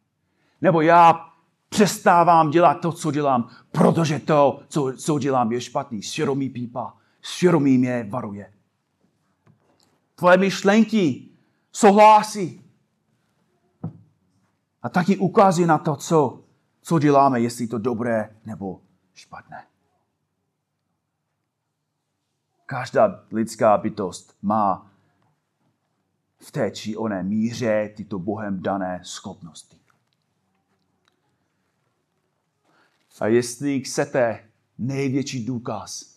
Nebo 0.60 0.80
já 0.80 1.33
přestávám 1.74 2.50
dělat 2.50 2.74
to, 2.74 2.92
co 2.92 3.10
dělám, 3.10 3.50
protože 3.72 4.18
to, 4.18 4.62
co, 4.68 4.92
co 4.96 5.18
dělám, 5.18 5.52
je 5.52 5.60
špatný. 5.60 6.02
Svědomí 6.02 6.50
pípa, 6.50 6.96
svědomí 7.22 7.78
mě 7.78 8.06
varuje. 8.10 8.52
Tvoje 10.14 10.36
myšlenky 10.36 11.28
souhlásí. 11.72 12.64
A 14.82 14.88
taky 14.88 15.16
ukazuje 15.16 15.66
na 15.66 15.78
to, 15.78 15.96
co, 15.96 16.44
co 16.82 16.98
děláme, 16.98 17.40
jestli 17.40 17.66
to 17.66 17.78
dobré 17.78 18.36
nebo 18.46 18.80
špatné. 19.14 19.66
Každá 22.66 23.24
lidská 23.30 23.78
bytost 23.78 24.36
má 24.42 24.90
v 26.38 26.52
té 26.52 26.70
či 26.70 26.96
oné 26.96 27.22
míře 27.22 27.92
tyto 27.96 28.18
Bohem 28.18 28.62
dané 28.62 29.00
schopnosti. 29.02 29.83
A 33.20 33.26
jestli 33.26 33.80
chcete 33.80 34.50
největší 34.78 35.44
důkaz, 35.44 36.14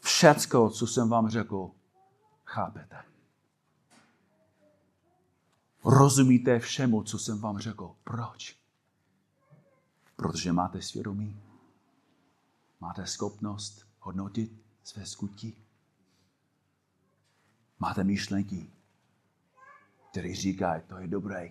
všecko, 0.00 0.70
co 0.70 0.86
jsem 0.86 1.08
vám 1.08 1.28
řekl, 1.28 1.70
chápete. 2.44 3.04
Rozumíte 5.84 6.58
všemu, 6.58 7.02
co 7.02 7.18
jsem 7.18 7.40
vám 7.40 7.58
řekl. 7.58 7.96
Proč? 8.04 8.56
Protože 10.16 10.52
máte 10.52 10.82
svědomí. 10.82 11.42
Máte 12.80 13.06
schopnost 13.06 13.86
hodnotit 14.00 14.52
své 14.84 15.06
skutky. 15.06 15.56
Máte 17.78 18.04
myšlenky, 18.04 18.70
které 20.10 20.34
říkají, 20.34 20.82
to 20.86 20.98
je 20.98 21.08
dobré 21.08 21.50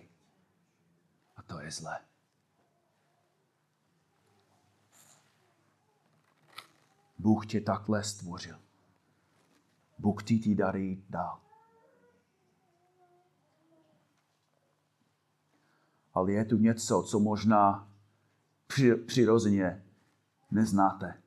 a 1.36 1.42
to 1.42 1.60
je 1.60 1.70
zlé. 1.70 2.11
Bůh 7.22 7.46
tě 7.46 7.60
takhle 7.60 8.04
stvořil. 8.04 8.56
Bůh 9.98 10.22
ti 10.22 10.38
ty 10.38 10.54
dary 10.54 11.02
dal. 11.10 11.40
Ale 16.14 16.32
je 16.32 16.44
tu 16.44 16.58
něco, 16.58 17.02
co 17.02 17.20
možná 17.20 17.88
přirozeně 19.06 19.84
neznáte. 20.50 21.22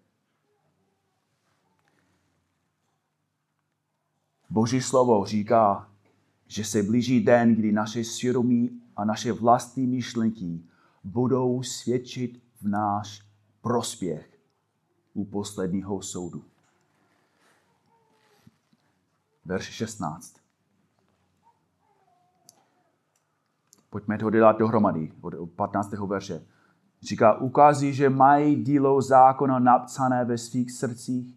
Boží 4.49 4.81
slovo 4.81 5.25
říká, 5.25 5.91
že 6.47 6.63
se 6.63 6.83
blíží 6.83 7.23
den, 7.23 7.55
kdy 7.55 7.71
naše 7.71 8.03
svědomí 8.03 8.81
a 8.95 9.05
naše 9.05 9.33
vlastní 9.33 9.87
myšlenky 9.87 10.63
budou 11.03 11.63
svědčit 11.63 12.43
v 12.61 12.67
náš 12.67 13.21
prospěch 13.61 14.34
u 15.15 15.25
posledního 15.25 16.01
soudu. 16.01 16.43
Verš 19.45 19.65
16. 19.65 20.35
Pojďme 23.89 24.17
to 24.17 24.29
dělat 24.29 24.57
dohromady 24.57 25.11
od 25.21 25.51
15. 25.55 25.91
verše. 25.91 26.45
Říká, 27.01 27.33
ukází, 27.33 27.93
že 27.93 28.09
mají 28.09 28.63
dílo 28.63 29.01
zákona 29.01 29.59
napsané 29.59 30.25
ve 30.25 30.37
svých 30.37 30.71
srdcích, 30.71 31.35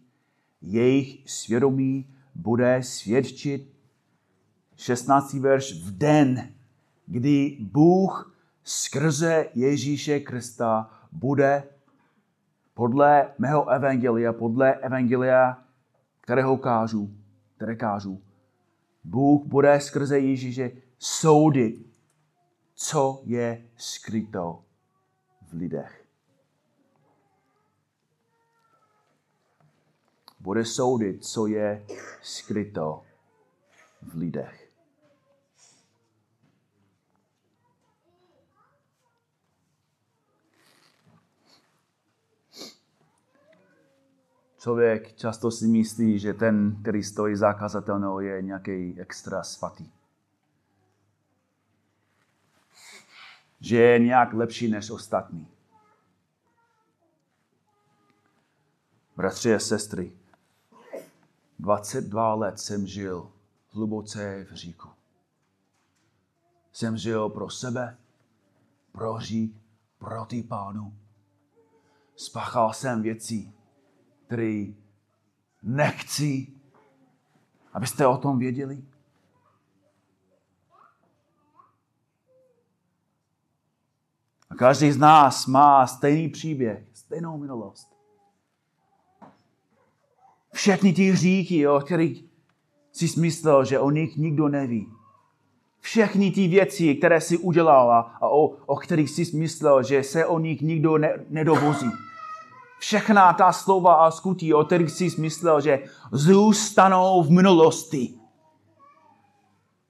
jejich 0.61 1.31
svědomí 1.31 2.15
bude 2.35 2.83
svědčit 2.83 3.73
16. 4.75 5.33
verš 5.33 5.83
v 5.83 5.97
den, 5.97 6.53
kdy 7.05 7.57
Bůh 7.61 8.35
skrze 8.63 9.45
Ježíše 9.55 10.19
Krista 10.19 10.89
bude 11.11 11.63
podle 12.79 13.33
mého 13.37 13.69
evangelia, 13.69 14.33
podle 14.33 14.73
evangelia, 14.73 15.63
kterého 16.21 16.57
kážu, 16.57 17.09
které 17.55 17.75
kážu, 17.75 18.21
Bůh 19.03 19.45
bude 19.45 19.79
skrze 19.79 20.19
Ježíše 20.19 20.71
soudit, 20.99 21.85
co 22.75 23.21
je 23.25 23.65
skryto 23.77 24.63
v 25.49 25.53
lidech. 25.53 26.05
bude 30.39 30.65
soudit, 30.65 31.25
co 31.25 31.47
je 31.47 31.85
skryto 32.21 33.03
v 34.01 34.13
lidech. 34.13 34.58
Člověk 44.59 45.15
často 45.15 45.51
si 45.51 45.67
myslí, 45.67 46.19
že 46.19 46.33
ten, 46.33 46.77
který 46.81 47.03
stojí 47.03 47.35
za 47.35 47.53
kazatelnou, 47.53 48.19
je 48.19 48.41
nějaký 48.41 48.99
extra 48.99 49.43
svatý. 49.43 49.91
Že 53.59 53.77
je 53.77 53.99
nějak 53.99 54.33
lepší 54.33 54.71
než 54.71 54.89
ostatní. 54.89 55.47
Bratři 59.15 59.55
a 59.55 59.59
sestry, 59.59 60.11
22 61.59 62.33
let 62.33 62.59
jsem 62.59 62.87
žil 62.87 63.31
hluboce 63.69 64.47
v 64.51 64.53
říku. 64.53 64.89
Jsem 66.73 66.97
žil 66.97 67.29
pro 67.29 67.49
sebe, 67.49 67.97
pro 68.91 69.13
hřík, 69.13 69.55
proti 69.97 70.43
pánu. 70.43 70.93
Spáchal 72.15 72.73
jsem 72.73 73.01
věci, 73.01 73.53
které 74.29 74.65
nechci, 75.63 76.47
abyste 77.73 78.07
o 78.07 78.17
tom 78.17 78.39
věděli. 78.39 78.83
A 84.49 84.55
každý 84.55 84.91
z 84.91 84.97
nás 84.97 85.47
má 85.47 85.87
stejný 85.87 86.29
příběh, 86.29 86.83
stejnou 86.93 87.37
minulost. 87.37 87.87
Všechny 90.53 90.93
ty 90.93 91.11
hříchy, 91.11 91.67
o 91.67 91.79
kterých 91.79 92.23
si 92.91 93.19
myslel, 93.19 93.65
že 93.65 93.79
o 93.79 93.91
nich 93.91 94.17
nikdo 94.17 94.47
neví. 94.47 94.93
Všechny 95.79 96.31
ty 96.31 96.47
věci, 96.47 96.95
které 96.95 97.21
si 97.21 97.37
udělal 97.37 97.91
a 97.91 98.29
o, 98.29 98.47
o 98.47 98.75
kterých 98.75 99.09
si 99.09 99.37
myslel, 99.37 99.83
že 99.83 100.03
se 100.03 100.25
o 100.25 100.39
nich 100.39 100.61
nikdo 100.61 100.97
ne, 100.97 101.25
nedovozí. 101.29 102.08
Všechna 102.79 103.33
ta 103.33 103.51
slova 103.51 103.93
a 103.95 104.11
skutí, 104.11 104.53
o 104.53 104.63
kterých 104.63 104.91
si 104.91 105.21
myslel, 105.21 105.61
že 105.61 105.83
zůstanou 106.11 107.23
v 107.23 107.31
minulosti. 107.31 108.13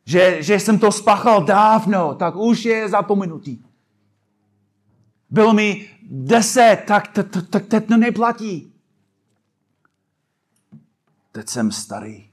Že, 0.05 0.43
že 0.43 0.59
jsem 0.59 0.79
to 0.79 0.91
spáchal 0.91 1.43
dávno, 1.43 2.15
tak 2.15 2.35
už 2.35 2.65
je 2.65 2.89
zapomenutý. 2.89 3.63
Bylo 5.29 5.53
mi 5.53 5.89
deset, 6.09 6.83
tak, 6.87 7.07
tak, 7.07 7.27
tak 7.49 7.65
teď 7.65 7.87
to 7.87 7.97
neplatí. 7.97 8.73
Teď 11.31 11.49
jsem 11.49 11.71
starý. 11.71 12.29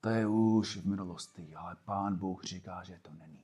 To 0.00 0.08
je 0.08 0.26
už 0.26 0.76
v 0.76 0.86
minulosti, 0.86 1.54
ale 1.56 1.76
pán 1.84 2.16
Bůh 2.16 2.44
říká, 2.44 2.82
že 2.84 2.98
to 3.02 3.10
není. 3.20 3.41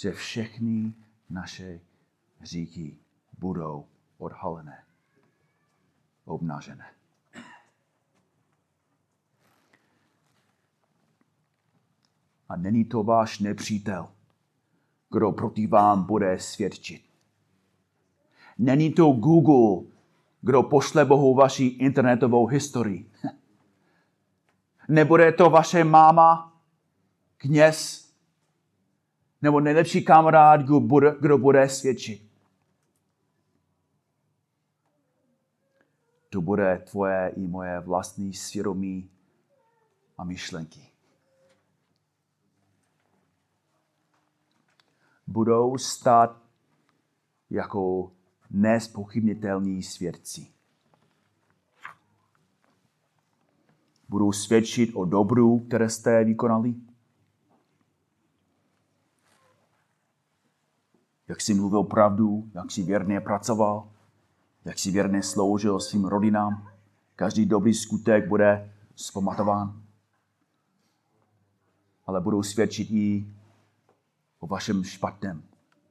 Že 0.00 0.12
všechny 0.12 0.92
naše 1.30 1.80
hříchy 2.38 2.96
budou 3.38 3.86
odhalené, 4.18 4.84
obnažené. 6.24 6.86
A 12.48 12.56
není 12.56 12.84
to 12.84 13.02
váš 13.02 13.38
nepřítel, 13.38 14.08
kdo 15.10 15.32
proti 15.32 15.66
vám 15.66 16.04
bude 16.04 16.38
svědčit. 16.38 17.02
Není 18.58 18.92
to 18.92 19.12
Google, 19.12 19.90
kdo 20.40 20.62
pošle 20.62 21.04
Bohu 21.04 21.34
vaši 21.34 21.64
internetovou 21.64 22.46
historii. 22.46 23.10
Nebude 24.88 25.32
to 25.32 25.50
vaše 25.50 25.84
máma, 25.84 26.52
kněz, 27.36 28.09
nebo 29.42 29.60
nejlepší 29.60 30.04
kamarád, 30.04 30.60
kdo 30.60 30.80
bude, 30.80 31.16
kdo 31.20 31.38
bude 31.38 31.68
svědčit. 31.68 32.30
To 36.30 36.40
bude 36.40 36.78
tvoje 36.90 37.32
i 37.36 37.46
moje 37.46 37.80
vlastní 37.80 38.34
svědomí 38.34 39.10
a 40.18 40.24
myšlenky. 40.24 40.80
Budou 45.26 45.78
stát 45.78 46.42
jako 47.50 48.12
nespochybnitelní 48.50 49.82
svědci. 49.82 50.46
Budou 54.08 54.32
svědčit 54.32 54.90
o 54.94 55.04
dobru, 55.04 55.58
které 55.58 55.90
jste 55.90 56.24
vykonali. 56.24 56.74
Jak 61.30 61.40
jsi 61.40 61.54
mluvil 61.54 61.82
pravdu, 61.82 62.50
jak 62.54 62.70
jsi 62.70 62.82
věrně 62.82 63.20
pracoval, 63.20 63.88
jak 64.64 64.78
jsi 64.78 64.90
věrně 64.90 65.22
sloužil 65.22 65.80
svým 65.80 66.04
rodinám. 66.04 66.70
Každý 67.16 67.46
dobrý 67.46 67.74
skutek 67.74 68.28
bude 68.28 68.74
zpamatován. 68.96 69.82
Ale 72.06 72.20
budou 72.20 72.42
svědčit 72.42 72.90
i 72.90 73.34
o 74.38 74.46
vašem 74.46 74.84
špatném, 74.84 75.42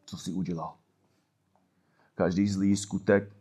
co 0.05 0.17
jsi 0.17 0.31
udělal 0.31 0.79
každý 2.19 2.47
zlý 2.47 2.77
skutek. 2.77 3.35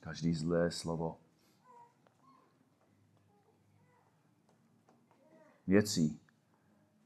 Každý 0.00 0.34
zlé 0.34 0.70
slovo. 0.70 1.18
Věcí, 5.66 6.20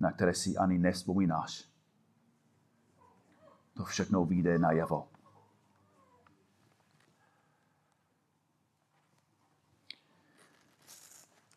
na 0.01 0.13
které 0.13 0.35
si 0.35 0.57
ani 0.57 0.79
nespomínáš. 0.79 1.69
To 3.75 3.85
všechno 3.85 4.25
vyjde 4.25 4.59
na 4.59 4.73
javo. 4.73 5.09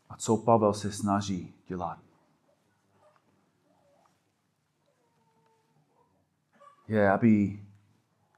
A 0.10 0.18
co 0.18 0.38
Pavel 0.38 0.74
se 0.74 0.92
snaží 0.92 1.54
dělat? 1.68 2.00
je, 6.88 7.12
aby 7.12 7.60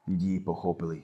lidi 0.08 0.39
pochopili. 0.39 1.04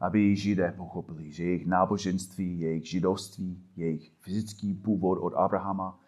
Aby 0.00 0.36
Židé 0.36 0.72
pochopili, 0.76 1.32
že 1.32 1.44
jejich 1.44 1.66
náboženství, 1.66 2.60
jejich 2.60 2.90
židovství, 2.90 3.62
jejich 3.76 4.12
fyzický 4.20 4.74
původ 4.74 5.18
od 5.18 5.34
Abrahama, 5.34 6.00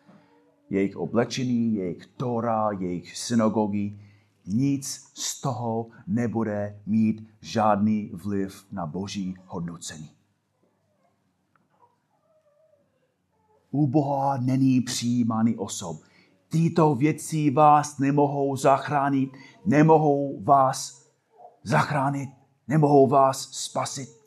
jejich 0.71 0.97
oblečení, 0.97 1.75
jejich 1.75 2.07
Tora, 2.07 2.71
jejich 2.73 3.17
synagogy, 3.17 3.99
nic 4.47 5.11
z 5.15 5.41
toho 5.41 5.87
nebude 6.07 6.81
mít 6.87 7.29
žádný 7.41 8.11
vliv 8.15 8.67
na 8.73 8.87
boží 8.87 9.35
hodnocení. 9.47 10.11
U 13.71 13.87
Boha 13.87 14.37
není 14.37 14.81
přijímaný 14.81 15.57
osob. 15.57 16.03
Tyto 16.49 16.95
věci 16.95 17.51
vás 17.51 17.99
nemohou 17.99 18.57
zachránit 18.57 19.31
nemohou 19.67 20.43
vás 20.43 21.11
zachránit, 21.63 22.31
nemohou 22.69 23.07
vás 23.07 23.51
spasit. 23.51 24.23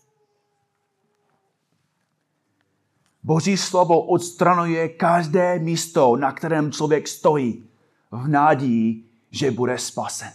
Boží 3.24 3.58
slovo 3.58 4.02
odstranuje 4.02 4.90
každé 4.90 5.60
místo, 5.60 6.16
na 6.16 6.32
kterém 6.32 6.72
člověk 6.72 7.08
stojí, 7.08 7.70
v 8.12 8.28
nádí, 8.28 9.10
že 9.32 9.52
bude 9.52 9.78
spasen. 9.78 10.34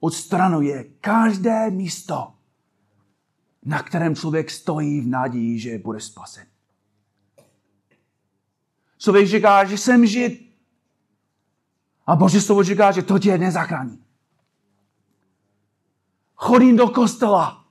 Odstranuje 0.00 0.84
každé 0.84 1.70
místo, 1.70 2.32
na 3.64 3.82
kterém 3.82 4.16
člověk 4.16 4.50
stojí 4.50 5.00
v 5.00 5.06
nádí, 5.06 5.58
že 5.58 5.78
bude 5.78 6.00
spasen. 6.00 6.46
Člověk 8.98 9.26
říká, 9.26 9.64
že 9.64 9.78
jsem 9.78 10.06
žid, 10.06 10.49
a 12.10 12.16
Boží 12.16 12.40
slovo 12.40 12.62
říká, 12.62 12.92
že 12.92 13.02
to 13.02 13.18
tě 13.18 13.38
nezachrání. 13.38 14.04
Chodím 16.34 16.76
do 16.76 16.88
kostela. 16.88 17.64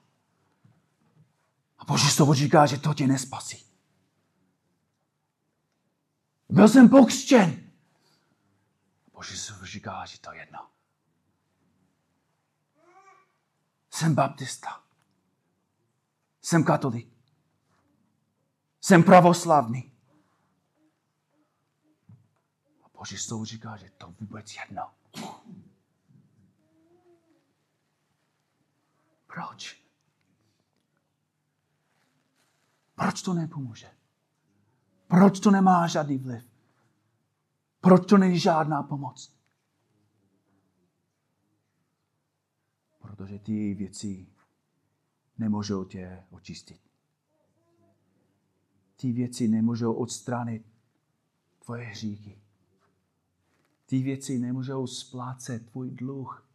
A 1.77 1.85
Boží 1.85 2.09
slovo 2.09 2.33
říká, 2.33 2.65
že 2.65 2.77
to 2.77 2.93
tě 2.93 3.07
nespasí. 3.07 3.65
Byl 6.49 6.67
jsem 6.67 6.89
pokřtěn. 6.89 7.71
Boží 9.13 9.37
slovo 9.37 9.65
říká, 9.65 10.05
že 10.05 10.19
to 10.19 10.33
je 10.33 10.39
jedno. 10.39 10.59
Jsem 13.91 14.15
baptista. 14.15 14.83
Jsem 16.41 16.63
katolik. 16.63 17.09
Jsem 18.81 19.03
pravoslavný. 19.03 19.91
Boží 22.99 23.17
slovo 23.17 23.45
říká, 23.45 23.77
že 23.77 23.89
to 23.89 24.15
vůbec 24.19 24.55
jedno. 24.55 24.91
Proč? 29.27 29.83
Proč 32.95 33.21
to 33.21 33.33
nepomůže? 33.33 33.91
Proč 35.07 35.39
to 35.39 35.51
nemá 35.51 35.87
žádný 35.87 36.17
vliv? 36.17 36.43
Proč 37.81 38.09
to 38.09 38.17
není 38.17 38.39
žádná 38.39 38.83
pomoc? 38.83 39.35
Protože 42.99 43.39
ty 43.39 43.73
věci 43.73 44.27
nemůžou 45.37 45.83
tě 45.85 46.23
očistit. 46.29 46.81
Ty 48.95 49.11
věci 49.11 49.47
nemůžou 49.47 49.93
odstranit 49.93 50.65
tvoje 51.59 51.85
hříchy. 51.85 52.38
Ty 53.89 53.99
věci 54.03 54.39
nemůžou 54.39 54.87
splácet 54.87 55.69
tvůj 55.69 55.91
dluh. 55.91 56.47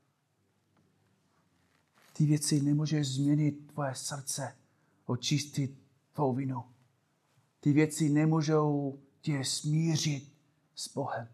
Ty 2.13 2.27
věci 2.27 2.63
nemůžeš 2.63 3.09
změnit 3.09 3.73
tvoje 3.73 3.95
srdce, 3.95 4.57
očistit 5.07 5.79
tvou 6.13 6.35
vinu. 6.35 6.65
Ty 7.61 7.73
věci 7.73 8.09
nemůžou 8.09 8.99
tě 9.21 9.45
smířit 9.45 10.33
s 10.75 10.95
Bohem. 10.95 11.29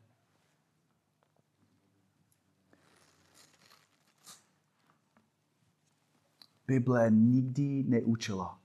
Bible 6.66 7.10
nikdy 7.10 7.82
neučila, 7.82 8.60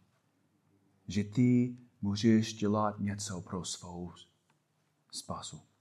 že 1.08 1.24
ty 1.24 1.78
můžeš 2.02 2.54
dělat 2.54 3.00
něco 3.00 3.42
pro 3.42 3.66
svou 3.66 4.14
spasu. 5.12 5.75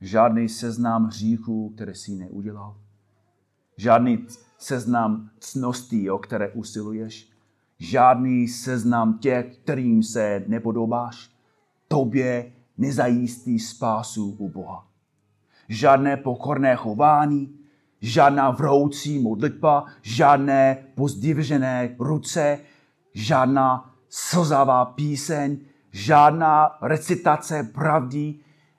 Žádný 0.00 0.48
seznam 0.48 1.04
hříchů, 1.04 1.72
které 1.74 1.94
jsi 1.94 2.14
neudělal. 2.14 2.76
Žádný 3.76 4.26
seznam 4.58 5.30
cností, 5.38 6.10
o 6.10 6.18
které 6.18 6.48
usiluješ. 6.48 7.30
Žádný 7.78 8.48
seznam 8.48 9.18
těch, 9.18 9.56
kterým 9.56 10.02
se 10.02 10.44
nepodobáš. 10.46 11.30
Tobě 11.88 12.52
nezajistí 12.78 13.58
spásu 13.58 14.36
u 14.38 14.48
Boha. 14.48 14.86
Žádné 15.68 16.16
pokorné 16.16 16.76
chování, 16.76 17.58
žádná 18.00 18.50
vroucí 18.50 19.18
modlitba, 19.18 19.84
žádné 20.02 20.84
pozdivžené 20.94 21.96
ruce, 21.98 22.58
žádná 23.14 23.94
slzavá 24.08 24.84
píseň, 24.84 25.58
žádná 25.92 26.78
recitace 26.82 27.70
pravdy 27.74 28.34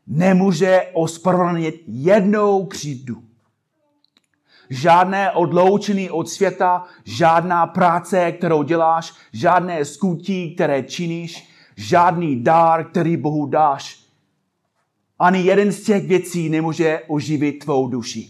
nemůže 0.08 0.90
ospravedlnit 0.94 1.84
jednou 1.88 2.66
křivdu. 2.66 3.24
Žádné 4.70 5.32
odloučení 5.32 6.10
od 6.10 6.30
světa, 6.30 6.84
žádná 7.06 7.68
práce, 7.68 8.32
kterou 8.32 8.64
děláš, 8.64 9.14
žádné 9.34 9.86
skutí, 9.86 10.56
které 10.56 10.84
činíš, 10.84 11.50
žádný 11.76 12.44
dár, 12.44 12.90
který 12.90 13.18
Bohu 13.18 13.46
dáš. 13.46 14.08
Ani 15.20 15.40
jeden 15.40 15.72
z 15.72 15.84
těch 15.84 16.08
věcí 16.08 16.50
nemůže 16.50 17.02
oživit 17.08 17.64
tvou 17.64 17.88
duši. 17.88 18.30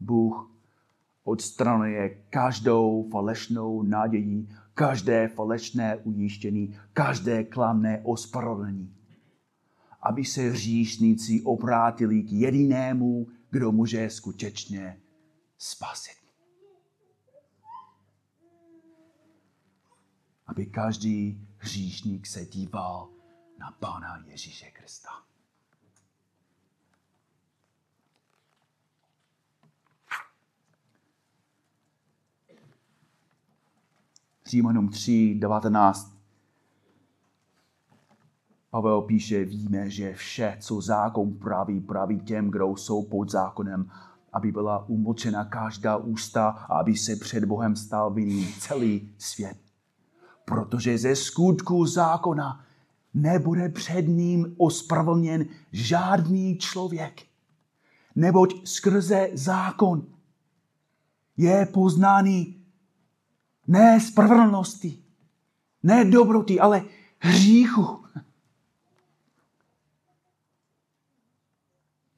Bůh 0.00 0.50
odstranuje 1.24 2.08
každou 2.30 3.08
falešnou 3.12 3.82
naději, 3.82 4.48
každé 4.74 5.28
falešné 5.28 5.96
ujištění, 5.96 6.78
každé 6.92 7.44
klamné 7.44 8.00
ospravedlnění. 8.04 8.96
Aby 10.02 10.24
se 10.24 10.42
hříšníci 10.42 11.42
obrátili 11.42 12.22
k 12.22 12.32
jedinému, 12.32 13.26
kdo 13.50 13.72
může 13.72 14.10
skutečně 14.10 15.00
spasit. 15.58 16.24
Aby 20.46 20.66
každý 20.66 21.48
hříšník 21.56 22.26
se 22.26 22.46
díval 22.46 23.08
na 23.58 23.70
Pána 23.70 24.24
Ježíše 24.26 24.70
Krista. 24.70 25.33
Římanům 34.54 34.88
3, 34.88 35.34
19. 35.38 36.16
Pavel 38.70 39.02
píše, 39.02 39.44
víme, 39.44 39.90
že 39.90 40.14
vše, 40.14 40.56
co 40.60 40.80
zákon 40.80 41.32
praví, 41.32 41.80
praví 41.80 42.20
těm, 42.20 42.50
kdo 42.50 42.76
jsou 42.76 43.02
pod 43.04 43.30
zákonem, 43.30 43.90
aby 44.32 44.52
byla 44.52 44.88
umlčena 44.88 45.44
každá 45.44 45.96
ústa 45.96 46.48
a 46.48 46.78
aby 46.78 46.96
se 46.96 47.16
před 47.16 47.44
Bohem 47.44 47.76
stal 47.76 48.10
vinný 48.10 48.46
celý 48.58 49.10
svět. 49.18 49.56
Protože 50.44 50.98
ze 50.98 51.16
skutku 51.16 51.86
zákona 51.86 52.64
nebude 53.14 53.68
před 53.68 54.02
ním 54.02 54.54
ospravedlněn 54.56 55.46
žádný 55.72 56.58
člověk. 56.58 57.22
Neboť 58.14 58.68
skrze 58.68 59.28
zákon 59.34 60.06
je 61.36 61.66
poznáný 61.66 62.63
ne 63.66 64.00
spravedlnosti, 64.00 65.02
ne 65.82 66.04
dobroty, 66.04 66.60
ale 66.60 66.82
hříchu. 67.18 68.04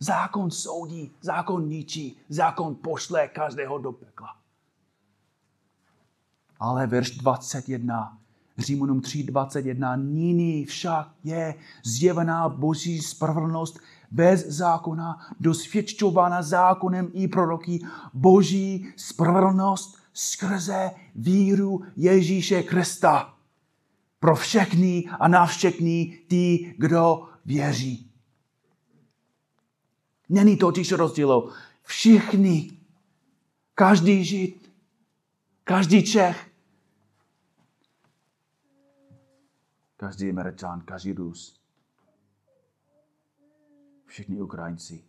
Zákon 0.01 0.51
soudí, 0.51 1.13
zákon 1.21 1.69
ničí, 1.69 2.17
zákon 2.29 2.75
pošle 2.75 3.29
každého 3.29 3.79
do 3.79 3.93
pekla. 3.93 4.37
Ale 6.61 6.87
verš 6.87 7.11
21, 7.11 8.19
Římanům 8.59 9.01
3.21, 9.01 10.13
nyní 10.13 10.65
však 10.65 11.09
je 11.25 11.55
zjevená 11.85 12.49
boží 12.49 12.99
spravedlnost 12.99 13.79
bez 14.11 14.47
zákona, 14.47 15.19
dosvědčována 15.41 16.43
zákonem 16.43 17.11
i 17.13 17.29
proroky, 17.29 17.87
boží 18.15 18.93
spravedlnost 18.97 20.06
skrze 20.17 20.91
víru 21.15 21.85
Ježíše 21.97 22.63
Krista. 22.63 23.39
Pro 24.19 24.37
všechny 24.37 25.05
a 25.21 25.29
na 25.29 25.47
všechny 25.47 26.25
ty, 26.29 26.75
kdo 26.79 27.29
věří. 27.45 28.11
Není 30.29 30.57
totiž 30.57 30.93
rozdíl. 30.93 31.53
Všichni, 31.83 32.79
každý 33.75 34.25
žid, 34.25 34.73
každý 35.65 36.03
Čech, 36.05 36.51
každý 39.97 40.31
Američan, 40.31 40.81
každý 40.81 41.13
Rus, 41.13 41.61
všichni 44.07 44.41
Ukrajinci, 44.41 45.05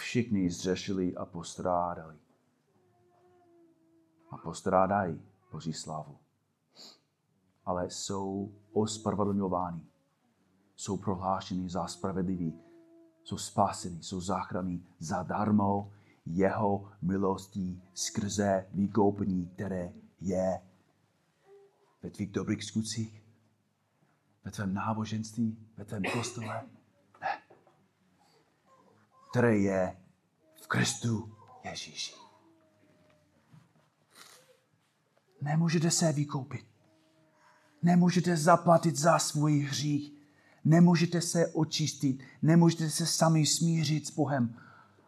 všichni 0.00 0.50
zřešili 0.50 1.16
a 1.16 1.24
postrádali. 1.24 2.16
A 4.30 4.36
postrádají 4.36 5.22
Boží 5.52 5.72
slávu. 5.72 6.18
Ale 7.66 7.90
jsou 7.90 8.52
ospravedlňováni. 8.72 9.86
Jsou 10.76 10.96
prohlášeni 10.96 11.68
za 11.68 11.86
spravedliví. 11.86 12.60
Jsou 13.24 13.38
spáseni, 13.38 14.02
jsou 14.02 14.20
záchrany 14.20 14.82
zadarmo 14.98 15.92
jeho 16.26 16.92
milostí 17.02 17.82
skrze 17.94 18.66
vykoupení, 18.74 19.48
které 19.48 19.92
je 20.20 20.60
ve 22.02 22.10
tvých 22.10 22.30
dobrých 22.30 22.64
skutcích, 22.64 23.22
ve 24.44 24.50
tvém 24.50 24.74
náboženství, 24.74 25.58
ve 25.76 25.84
tvém 25.84 26.02
kostele, 26.12 26.66
které 29.30 29.58
je 29.58 29.96
v 30.62 30.66
Kristu 30.66 31.32
Ježíši. 31.64 32.14
Nemůžete 35.42 35.90
se 35.90 36.12
vykoupit. 36.12 36.66
Nemůžete 37.82 38.36
zaplatit 38.36 38.96
za 38.96 39.18
svůj 39.18 39.60
hřích. 39.60 40.12
Nemůžete 40.64 41.20
se 41.20 41.46
očistit. 41.46 42.22
Nemůžete 42.42 42.90
se 42.90 43.06
sami 43.06 43.46
smířit 43.46 44.06
s 44.06 44.10
Bohem. 44.10 44.56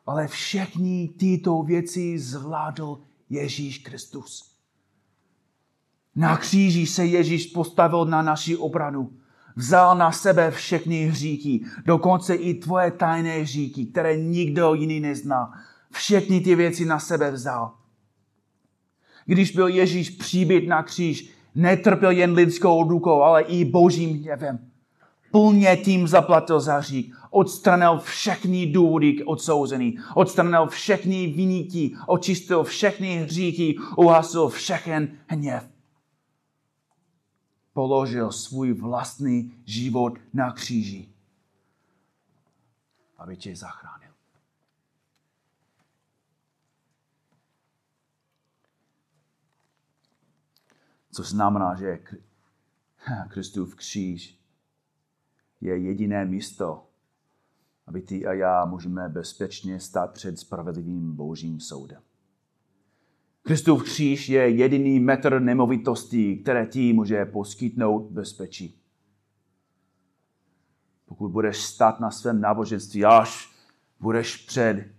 Ale 0.06 0.28
všechny 0.28 1.08
tyto 1.18 1.62
věci 1.62 2.18
zvládl 2.18 3.02
Ježíš 3.30 3.78
Kristus. 3.78 4.56
Na 6.14 6.36
kříži 6.36 6.86
se 6.86 7.06
Ježíš 7.06 7.46
postavil 7.46 8.04
na 8.04 8.22
naši 8.22 8.56
obranu 8.56 9.21
vzal 9.56 9.98
na 9.98 10.12
sebe 10.12 10.50
všechny 10.50 11.06
hříky, 11.06 11.64
dokonce 11.84 12.34
i 12.34 12.54
tvoje 12.54 12.90
tajné 12.90 13.38
hříky, 13.38 13.86
které 13.86 14.16
nikdo 14.16 14.74
jiný 14.74 15.00
nezná. 15.00 15.52
všechny 15.92 16.40
ty 16.40 16.54
věci 16.54 16.84
na 16.84 16.98
sebe 16.98 17.30
vzal. 17.30 17.72
Když 19.26 19.52
byl 19.52 19.68
Ježíš 19.68 20.10
příbyt 20.10 20.68
na 20.68 20.82
kříž, 20.82 21.30
netrpěl 21.54 22.10
jen 22.10 22.32
lidskou 22.32 22.88
rukou, 22.88 23.22
ale 23.22 23.42
i 23.42 23.64
božím 23.64 24.18
hněvem. 24.18 24.58
Plně 25.30 25.76
tím 25.76 26.08
zaplatil 26.08 26.60
za 26.60 26.78
hřích. 26.78 27.14
Odstranil 27.30 27.98
všechny 27.98 28.66
důvody 28.66 29.12
k 29.12 29.22
odsouzení. 29.26 29.98
Odstranil 30.14 30.66
všechny 30.66 31.26
vinítí. 31.26 31.96
Očistil 32.06 32.64
všechny 32.64 33.16
hříchy. 33.16 33.76
Uhasil 33.96 34.48
všechen 34.48 35.08
hněv. 35.26 35.71
Položil 37.72 38.32
svůj 38.32 38.72
vlastní 38.72 39.62
život 39.64 40.18
na 40.32 40.52
kříži, 40.52 41.08
aby 43.18 43.36
tě 43.36 43.56
zachránil. 43.56 44.12
Co 51.12 51.22
znamená, 51.22 51.74
že 51.74 51.98
Kristův 53.28 53.74
kříž 53.74 54.38
je 55.60 55.78
jediné 55.78 56.24
místo, 56.24 56.86
aby 57.86 58.02
ty 58.02 58.26
a 58.26 58.32
já 58.32 58.64
můžeme 58.64 59.08
bezpečně 59.08 59.80
stát 59.80 60.12
před 60.12 60.38
spravedlivým 60.38 61.16
božím 61.16 61.60
soudem. 61.60 62.02
Kristův 63.42 63.84
kříž 63.84 64.28
je 64.28 64.50
jediný 64.50 65.00
metr 65.00 65.40
nemovitostí, 65.40 66.36
které 66.36 66.66
ti 66.66 66.92
může 66.92 67.24
poskytnout 67.24 68.10
bezpečí. 68.10 68.82
Pokud 71.06 71.28
budeš 71.28 71.62
stát 71.62 72.00
na 72.00 72.10
svém 72.10 72.40
náboženství, 72.40 73.04
až 73.04 73.52
budeš 74.00 74.36
před, 74.36 74.94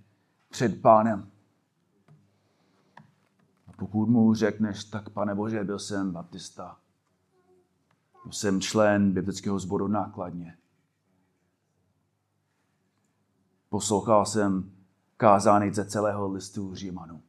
před 0.49 0.81
pánem, 0.81 1.31
pokud 3.77 4.05
mu 4.05 4.33
řekneš, 4.33 4.83
tak 4.83 5.09
pane 5.09 5.35
Bože, 5.35 5.63
byl 5.63 5.79
jsem 5.79 6.11
baptista, 6.11 6.77
byl 8.23 8.31
jsem 8.31 8.61
člen 8.61 9.11
biblického 9.11 9.59
sboru 9.59 9.87
nákladně. 9.87 10.57
Poslouchal 13.69 14.25
jsem 14.25 14.71
kázání 15.17 15.73
ze 15.73 15.85
celého 15.85 16.31
listu 16.31 16.75
Římanů. 16.75 17.21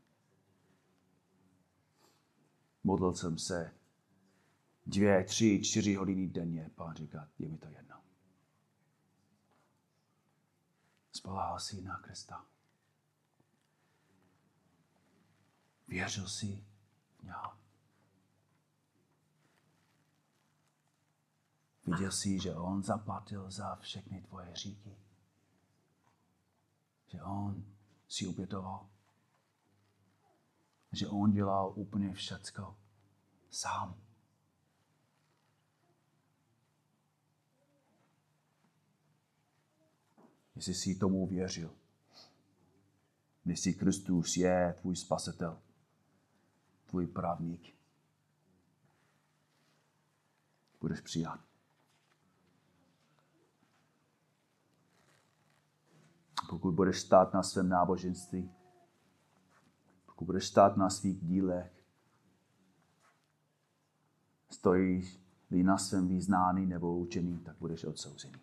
Modlil 2.84 3.14
jsem 3.14 3.38
se 3.38 3.74
dvě, 4.86 5.24
tři, 5.24 5.60
čtyři 5.62 5.94
hodiny 5.94 6.26
denně. 6.26 6.70
Pán 6.74 6.96
říká, 6.96 7.28
je 7.38 7.48
mi 7.48 7.58
to 7.58 7.68
jedno. 7.68 7.96
Spolahal 11.12 11.60
si 11.60 11.82
na 11.82 11.98
Krista. 11.98 12.46
Věřil 15.88 16.28
jsi 16.28 16.64
v 17.18 17.22
něho. 17.22 17.52
Viděl 21.86 22.12
jsi, 22.12 22.40
že 22.40 22.54
on 22.54 22.82
zaplatil 22.82 23.50
za 23.50 23.76
všechny 23.76 24.20
tvoje 24.20 24.54
říky. 24.54 24.96
Že 27.06 27.22
on 27.22 27.64
si 28.08 28.26
obětoval. 28.26 28.93
Že 30.94 31.08
on 31.08 31.32
dělal 31.32 31.72
úplně 31.76 32.12
všecko 32.12 32.76
sám. 33.50 34.00
Jestli 40.56 40.74
jsi 40.74 40.94
tomu 40.94 41.26
věřil, 41.26 41.74
jestli 43.44 43.74
Kristus 43.74 44.36
je 44.36 44.74
tvůj 44.80 44.96
spasitel, 44.96 45.62
tvůj 46.86 47.06
právník. 47.06 47.74
Budeš 50.80 51.00
přijat. 51.00 51.40
Pokud 56.50 56.74
budeš 56.74 57.00
stát 57.00 57.34
na 57.34 57.42
svém 57.42 57.68
náboženství, 57.68 58.53
pokud 60.24 60.32
budeš 60.32 60.46
stát 60.46 60.76
na 60.76 60.90
svých 60.90 61.20
dílech, 61.20 61.84
stojíš 64.50 65.20
na 65.50 65.78
svém 65.78 66.08
význání 66.08 66.66
nebo 66.66 66.96
učení, 66.96 67.38
tak 67.38 67.56
budeš 67.60 67.84
odsouzený. 67.84 68.40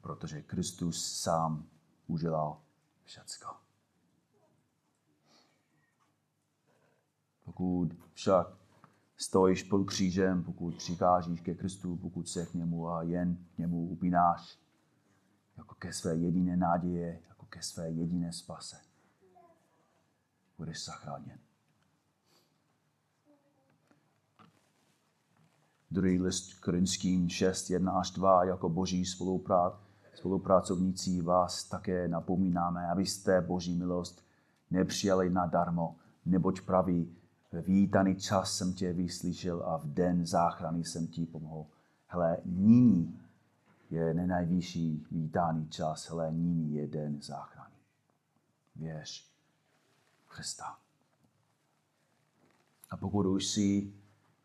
Protože 0.00 0.42
Kristus 0.42 1.20
sám 1.20 1.66
udělal 2.06 2.60
všecko. 3.04 3.56
Pokud 7.44 7.88
však 8.12 8.46
stojíš 9.16 9.62
pod 9.62 9.84
křížem, 9.84 10.44
pokud 10.44 10.74
přicházíš 10.74 11.40
ke 11.40 11.54
Kristu, 11.54 11.96
pokud 11.96 12.28
se 12.28 12.46
k 12.46 12.54
němu 12.54 12.88
a 12.88 13.02
jen 13.02 13.36
k 13.54 13.58
němu 13.58 13.88
upínáš, 13.88 14.58
jako 15.56 15.74
ke 15.74 15.92
své 15.92 16.16
jediné 16.16 16.56
náděje, 16.56 17.22
jako 17.28 17.37
ke 17.50 17.62
své 17.62 17.90
jediné 17.90 18.32
spase, 18.32 18.76
budeš 20.58 20.84
zachráněn. 20.84 21.38
Druhý 25.90 26.20
list 26.20 26.54
Korinským 26.54 27.28
6, 27.28 27.70
1 27.70 27.92
až 27.92 28.10
2, 28.10 28.44
jako 28.44 28.68
boží 28.68 29.04
spoluprát, 29.04 29.80
spolupracovníci 30.14 31.22
vás 31.22 31.64
také 31.64 32.08
napomínáme, 32.08 32.86
abyste 32.86 33.40
boží 33.40 33.74
milost 33.74 34.24
nepřijali 34.70 35.30
nadarmo, 35.30 35.96
neboť 36.26 36.60
praví, 36.60 37.16
ve 37.52 37.62
vítaný 37.62 38.16
čas 38.16 38.56
jsem 38.56 38.72
tě 38.72 38.92
vyslyšel 38.92 39.62
a 39.62 39.76
v 39.76 39.86
den 39.86 40.26
záchrany 40.26 40.84
jsem 40.84 41.06
ti 41.06 41.26
pomohl. 41.26 41.66
Hele, 42.06 42.36
nyní 42.44 43.20
je 43.90 44.14
nenajvyšší 44.14 45.06
vítaný 45.10 45.68
čas, 45.68 46.08
hele, 46.08 46.32
nyní 46.32 46.74
je 46.74 46.86
den 46.86 47.22
záchrany. 47.22 47.74
Věř 48.76 49.30
Krista. 50.28 50.78
A 52.90 52.96
pokud 52.96 53.26
už 53.26 53.46
jsi 53.46 53.92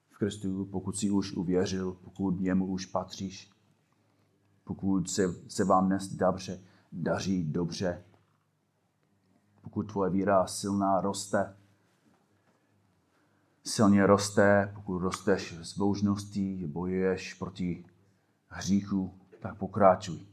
v 0.10 0.18
Kristu, 0.18 0.66
pokud 0.66 0.98
jsi 0.98 1.10
už 1.10 1.34
uvěřil, 1.34 1.98
pokud 2.04 2.40
němu 2.42 2.66
už 2.66 2.86
patříš, 2.86 3.52
pokud 4.64 5.10
se, 5.10 5.24
se 5.48 5.64
vám 5.64 5.88
dnes 5.88 6.08
dobře, 6.08 6.64
daří 6.92 7.44
dobře, 7.44 8.04
pokud 9.62 9.92
tvoje 9.92 10.12
víra 10.12 10.48
silná 10.48 11.02
roste, 11.02 11.56
silně 13.64 14.06
roste, 14.06 14.72
pokud 14.76 15.00
rosteš 15.00 15.58
z 15.62 15.78
božností, 15.78 16.68
bojuješ 16.68 17.34
proti 17.34 17.86
hříchu, 18.48 19.14
tak 19.44 19.60
pokračuj. 19.60 20.24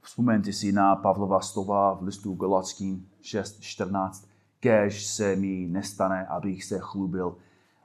Vzpomeňte 0.00 0.52
si 0.52 0.72
na 0.72 0.96
Pavlova 0.96 1.40
slova 1.44 1.92
v 2.00 2.08
listu 2.08 2.32
Galackým 2.34 3.04
6.14. 3.20 4.24
Kež 4.60 5.06
se 5.06 5.36
mi 5.36 5.68
nestane, 5.68 6.26
abych 6.26 6.64
se 6.64 6.78
chlubil, 6.80 7.36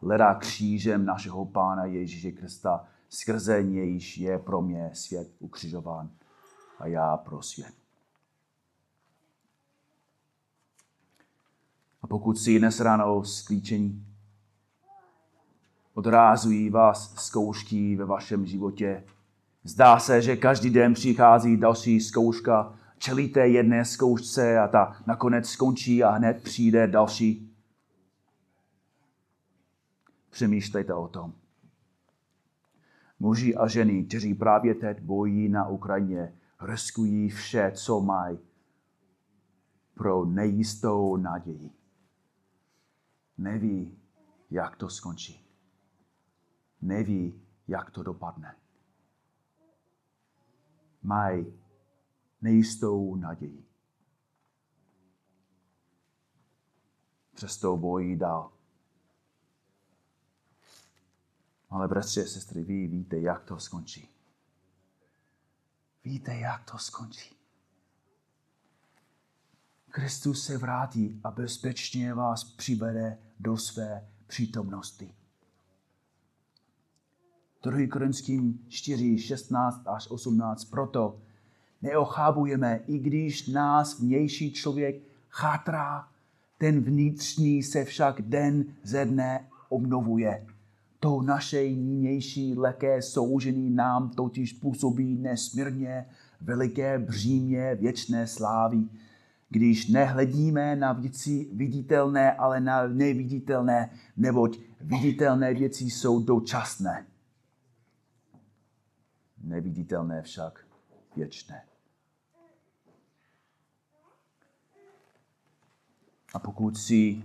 leda 0.02 0.36
křížem 0.36 1.06
našeho 1.06 1.46
Pána 1.46 1.86
Ježíše 1.86 2.32
Krista, 2.32 2.88
skrze 3.10 3.64
nějž 3.64 4.18
je 4.18 4.40
pro 4.40 4.62
mě 4.62 4.92
svět 4.94 5.28
ukřižován 5.40 6.10
a 6.80 6.88
já 6.88 7.18
pro 7.18 7.42
svět. 7.42 7.74
A 12.02 12.08
pokud 12.08 12.40
si 12.40 12.60
dnes 12.60 12.80
ráno 12.80 13.24
sklíčení, 13.24 14.09
odrázují 16.00 16.70
vás 16.70 17.16
zkoušky 17.26 17.96
ve 17.96 18.06
vašem 18.06 18.46
životě. 18.46 19.04
Zdá 19.64 20.00
se, 20.00 20.22
že 20.22 20.36
každý 20.36 20.70
den 20.70 20.94
přichází 20.94 21.58
další 21.58 22.00
zkouška, 22.00 22.76
čelíte 22.98 23.48
jedné 23.48 23.86
zkoušce 23.86 24.60
a 24.60 24.68
ta 24.68 24.96
nakonec 25.08 25.50
skončí 25.50 26.04
a 26.04 26.10
hned 26.10 26.44
přijde 26.44 26.88
další. 26.88 27.56
Přemýšlejte 30.30 30.94
o 30.94 31.08
tom. 31.08 31.34
Muži 33.20 33.56
a 33.56 33.68
ženy, 33.68 34.04
kteří 34.04 34.34
právě 34.34 34.76
teď 34.76 35.02
bojí 35.02 35.50
na 35.50 35.68
Ukrajině, 35.68 36.34
riskují 36.62 37.30
vše, 37.30 37.72
co 37.76 38.02
mají 38.02 38.40
pro 39.94 40.26
nejistou 40.26 41.18
naději 41.18 41.72
neví, 43.38 43.98
jak 44.52 44.76
to 44.76 44.90
skončí. 44.90 45.49
Neví, 46.82 47.42
jak 47.68 47.92
to 47.92 48.04
dopadne. 48.04 48.56
Mají 51.04 51.60
nejistou 52.42 53.16
naději. 53.16 53.66
Přesto 57.34 57.78
bojí 57.78 58.18
dál. 58.18 58.52
Ale 61.70 61.88
bratři 61.88 62.22
a 62.22 62.26
sestry, 62.26 62.64
vy 62.64 62.88
víte, 62.88 63.20
jak 63.20 63.44
to 63.44 63.60
skončí. 63.60 64.10
víte, 66.04 66.36
jak 66.36 66.72
to 66.72 66.78
skončí. 66.78 67.36
Kristus 69.90 70.46
se 70.46 70.58
vrátí 70.58 71.22
a 71.24 71.32
bezpečně 71.32 72.14
vás 72.14 72.44
přivede 72.44 73.18
do 73.40 73.58
své 73.58 74.10
přítomnosti. 74.28 75.19
2. 77.64 77.88
Korinským 77.88 78.60
4, 78.68 79.18
16 79.18 79.82
až 79.86 80.12
18. 80.12 80.66
Proto 80.66 81.20
neochábujeme, 81.82 82.80
i 82.88 83.00
když 83.00 83.48
nás 83.48 84.00
vnější 84.00 84.52
člověk 84.52 84.96
chátrá, 85.30 86.08
ten 86.58 86.82
vnitřní 86.82 87.64
se 87.64 87.86
však 87.86 88.22
den 88.22 88.66
ze 88.84 89.06
dne 89.06 89.48
obnovuje. 89.70 90.46
To 91.00 91.22
naše 91.22 91.64
nynější 91.64 92.56
leké 92.58 93.02
soužení 93.02 93.70
nám 93.70 94.10
totiž 94.10 94.54
působí 94.54 95.16
nesmírně 95.16 96.06
veliké 96.42 97.00
břímě 97.00 97.76
věčné 97.76 98.28
slávy, 98.28 98.84
když 99.50 99.88
nehledíme 99.88 100.76
na 100.76 100.94
věci 100.94 101.48
viditelné, 101.54 102.32
ale 102.32 102.60
na 102.60 102.88
neviditelné, 102.88 103.90
neboť 104.18 104.60
viditelné 104.82 105.54
věci 105.54 105.84
jsou 105.84 106.20
dočasné. 106.20 107.06
Neviditelné 109.44 110.22
však 110.22 110.68
věčné. 111.16 111.66
A 116.34 116.40
pokud 116.40 116.78
si 116.78 117.24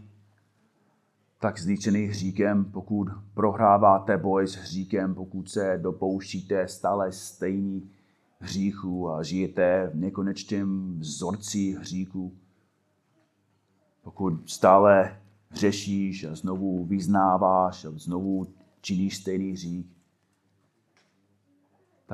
tak 1.41 1.59
zničený 1.59 2.05
hříkem, 2.05 2.65
pokud 2.65 3.09
prohráváte 3.35 4.17
boj 4.17 4.49
s 4.49 4.55
hříkem, 4.55 5.15
pokud 5.15 5.51
se 5.51 5.79
dopouštíte 5.83 6.69
stále 6.69 7.13
stejný 7.13 7.91
hříchu 8.39 9.11
a 9.11 9.23
žijete 9.23 9.91
v 9.93 9.97
nekonečném 9.97 10.99
vzorci 10.99 11.77
hříchu, 11.81 12.39
pokud 14.03 14.51
stále 14.51 15.21
hřešíš 15.49 16.25
a 16.25 16.35
znovu 16.35 16.85
vyznáváš 16.85 17.85
a 17.85 17.91
znovu 17.91 18.47
činíš 18.81 19.17
stejný 19.17 19.53
hřích, 19.53 19.94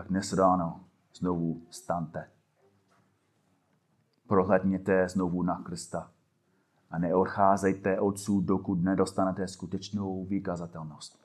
tak 0.01 0.09
dnes 0.09 0.32
ráno 0.32 0.80
znovu 1.14 1.62
stante. 1.70 2.28
Prohledněte 4.26 5.09
znovu 5.09 5.42
na 5.42 5.62
Krista 5.62 6.11
a 6.90 6.98
neodcházejte 6.98 8.01
odsud, 8.01 8.44
dokud 8.44 8.82
nedostanete 8.82 9.48
skutečnou 9.48 10.24
vykazatelnost. 10.24 11.20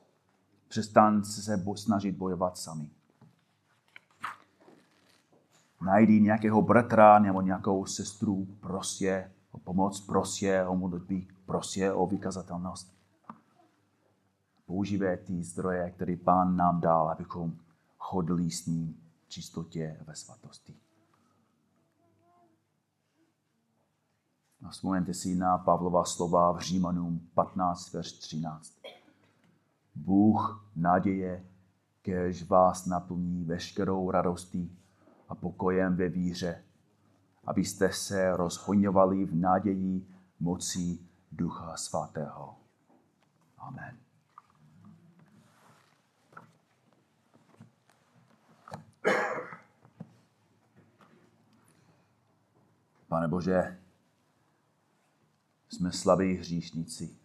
Přestaňte 0.68 1.26
se 1.26 1.64
snažit 1.76 2.18
bojovat 2.18 2.58
sami. 2.58 2.90
Najdi 5.82 6.22
nějakého 6.22 6.62
bratra 6.62 7.20
nebo 7.20 7.42
nějakou 7.42 7.86
sestru, 7.86 8.48
prosě 8.60 9.32
o 9.52 9.58
pomoc, 9.58 10.02
prosě 10.02 10.66
o 10.68 10.76
modlitby, 10.76 11.28
prosě 11.46 11.94
o 11.94 12.08
vykazatelnost. 12.08 12.94
Používej 14.66 15.18
ty 15.18 15.44
zdroje, 15.44 15.92
které 15.92 16.16
Pán 16.16 16.56
nám 16.56 16.82
dal, 16.82 17.10
abychom 17.10 17.65
chodili 18.06 18.52
s 18.52 18.66
ním 18.66 19.02
v 19.26 19.30
čistotě 19.30 19.98
ve 20.08 20.16
svatosti. 20.16 20.76
A 24.64 24.70
vzpomeňte 24.70 25.14
si 25.14 25.36
na 25.36 25.58
Pavlova 25.58 26.06
slova 26.06 26.52
v 26.52 26.60
Římanům 26.60 27.30
15, 27.34 27.94
verš 27.94 28.12
13. 28.12 28.74
Bůh 29.96 30.70
naděje, 30.76 31.46
kež 32.02 32.44
vás 32.44 32.86
naplní 32.86 33.44
veškerou 33.44 34.12
radostí 34.12 34.78
a 35.30 35.36
pokojem 35.36 35.96
ve 35.96 36.10
víře, 36.10 36.64
abyste 37.46 37.94
se 37.94 38.38
rozhoňovali 38.38 39.26
v 39.26 39.36
naději 39.36 40.08
mocí 40.40 41.10
Ducha 41.32 41.78
Svatého. 41.78 42.56
Amen. 43.58 44.05
Pane 53.16 53.28
Bože, 53.28 53.80
jsme 55.70 55.92
slabí 55.92 56.34
hříšníci. 56.34 57.18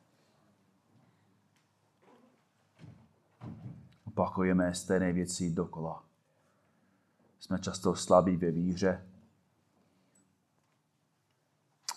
Opakujeme 4.05 4.74
stejné 4.74 5.12
věci 5.12 5.51
dokola. 5.51 6.05
Jsme 7.38 7.59
často 7.59 7.97
slabí 7.97 8.36
ve 8.36 8.51
víře. 8.51 9.07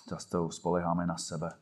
Často 0.09 0.51
spoleháme 0.51 1.05
na 1.05 1.17
sebe. 1.17 1.59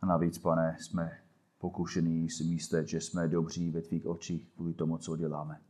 A 0.00 0.06
navíc, 0.06 0.38
pane, 0.38 0.76
jsme 0.80 1.22
pokušení 1.58 2.30
si 2.30 2.44
myslet, 2.44 2.88
že 2.88 3.00
jsme 3.00 3.28
dobří 3.28 3.70
ve 3.70 3.82
tvých 3.82 4.06
očích 4.06 4.48
kvůli 4.54 4.74
tomu, 4.74 4.98
co 4.98 5.16
děláme. 5.16 5.69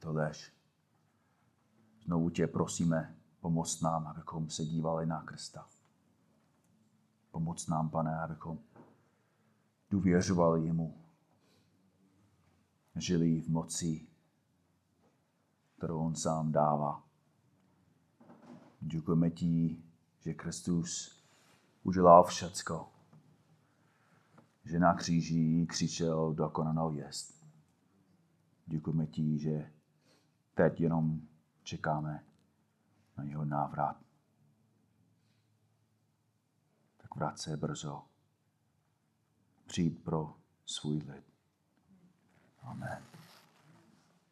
Je 0.00 0.02
to 0.02 0.12
lež. 0.12 0.52
Znovu 2.04 2.30
tě 2.30 2.46
prosíme, 2.46 3.16
pomoc 3.40 3.80
nám, 3.80 4.06
abychom 4.06 4.50
se 4.50 4.64
dívali 4.64 5.06
na 5.06 5.22
Krista. 5.22 5.68
Pomoc 7.30 7.66
nám, 7.66 7.90
pane, 7.90 8.20
abychom 8.20 8.58
důvěřovali 9.90 10.66
jemu. 10.66 11.04
Žili 12.96 13.40
v 13.40 13.48
moci, 13.48 14.06
kterou 15.76 15.98
on 15.98 16.14
sám 16.14 16.52
dává. 16.52 17.04
Děkujeme 18.80 19.30
ti, 19.30 19.82
že 20.20 20.34
Kristus 20.34 21.22
udělal 21.82 22.24
všecko. 22.24 22.88
Že 24.64 24.78
na 24.78 24.94
kříži 24.94 25.66
křičel 25.68 26.34
dokonanou 26.34 26.92
jest. 26.92 27.46
Děkujeme 28.66 29.06
ti, 29.06 29.38
že 29.38 29.72
teď 30.54 30.80
jenom 30.80 31.20
čekáme 31.62 32.24
na 33.16 33.24
jeho 33.24 33.44
návrat. 33.44 33.96
Tak 36.96 37.14
vrát 37.14 37.38
se 37.38 37.56
brzo. 37.56 38.04
Přijít 39.66 40.04
pro 40.04 40.34
svůj 40.66 40.96
lid. 40.96 41.24
Amen. 42.62 43.09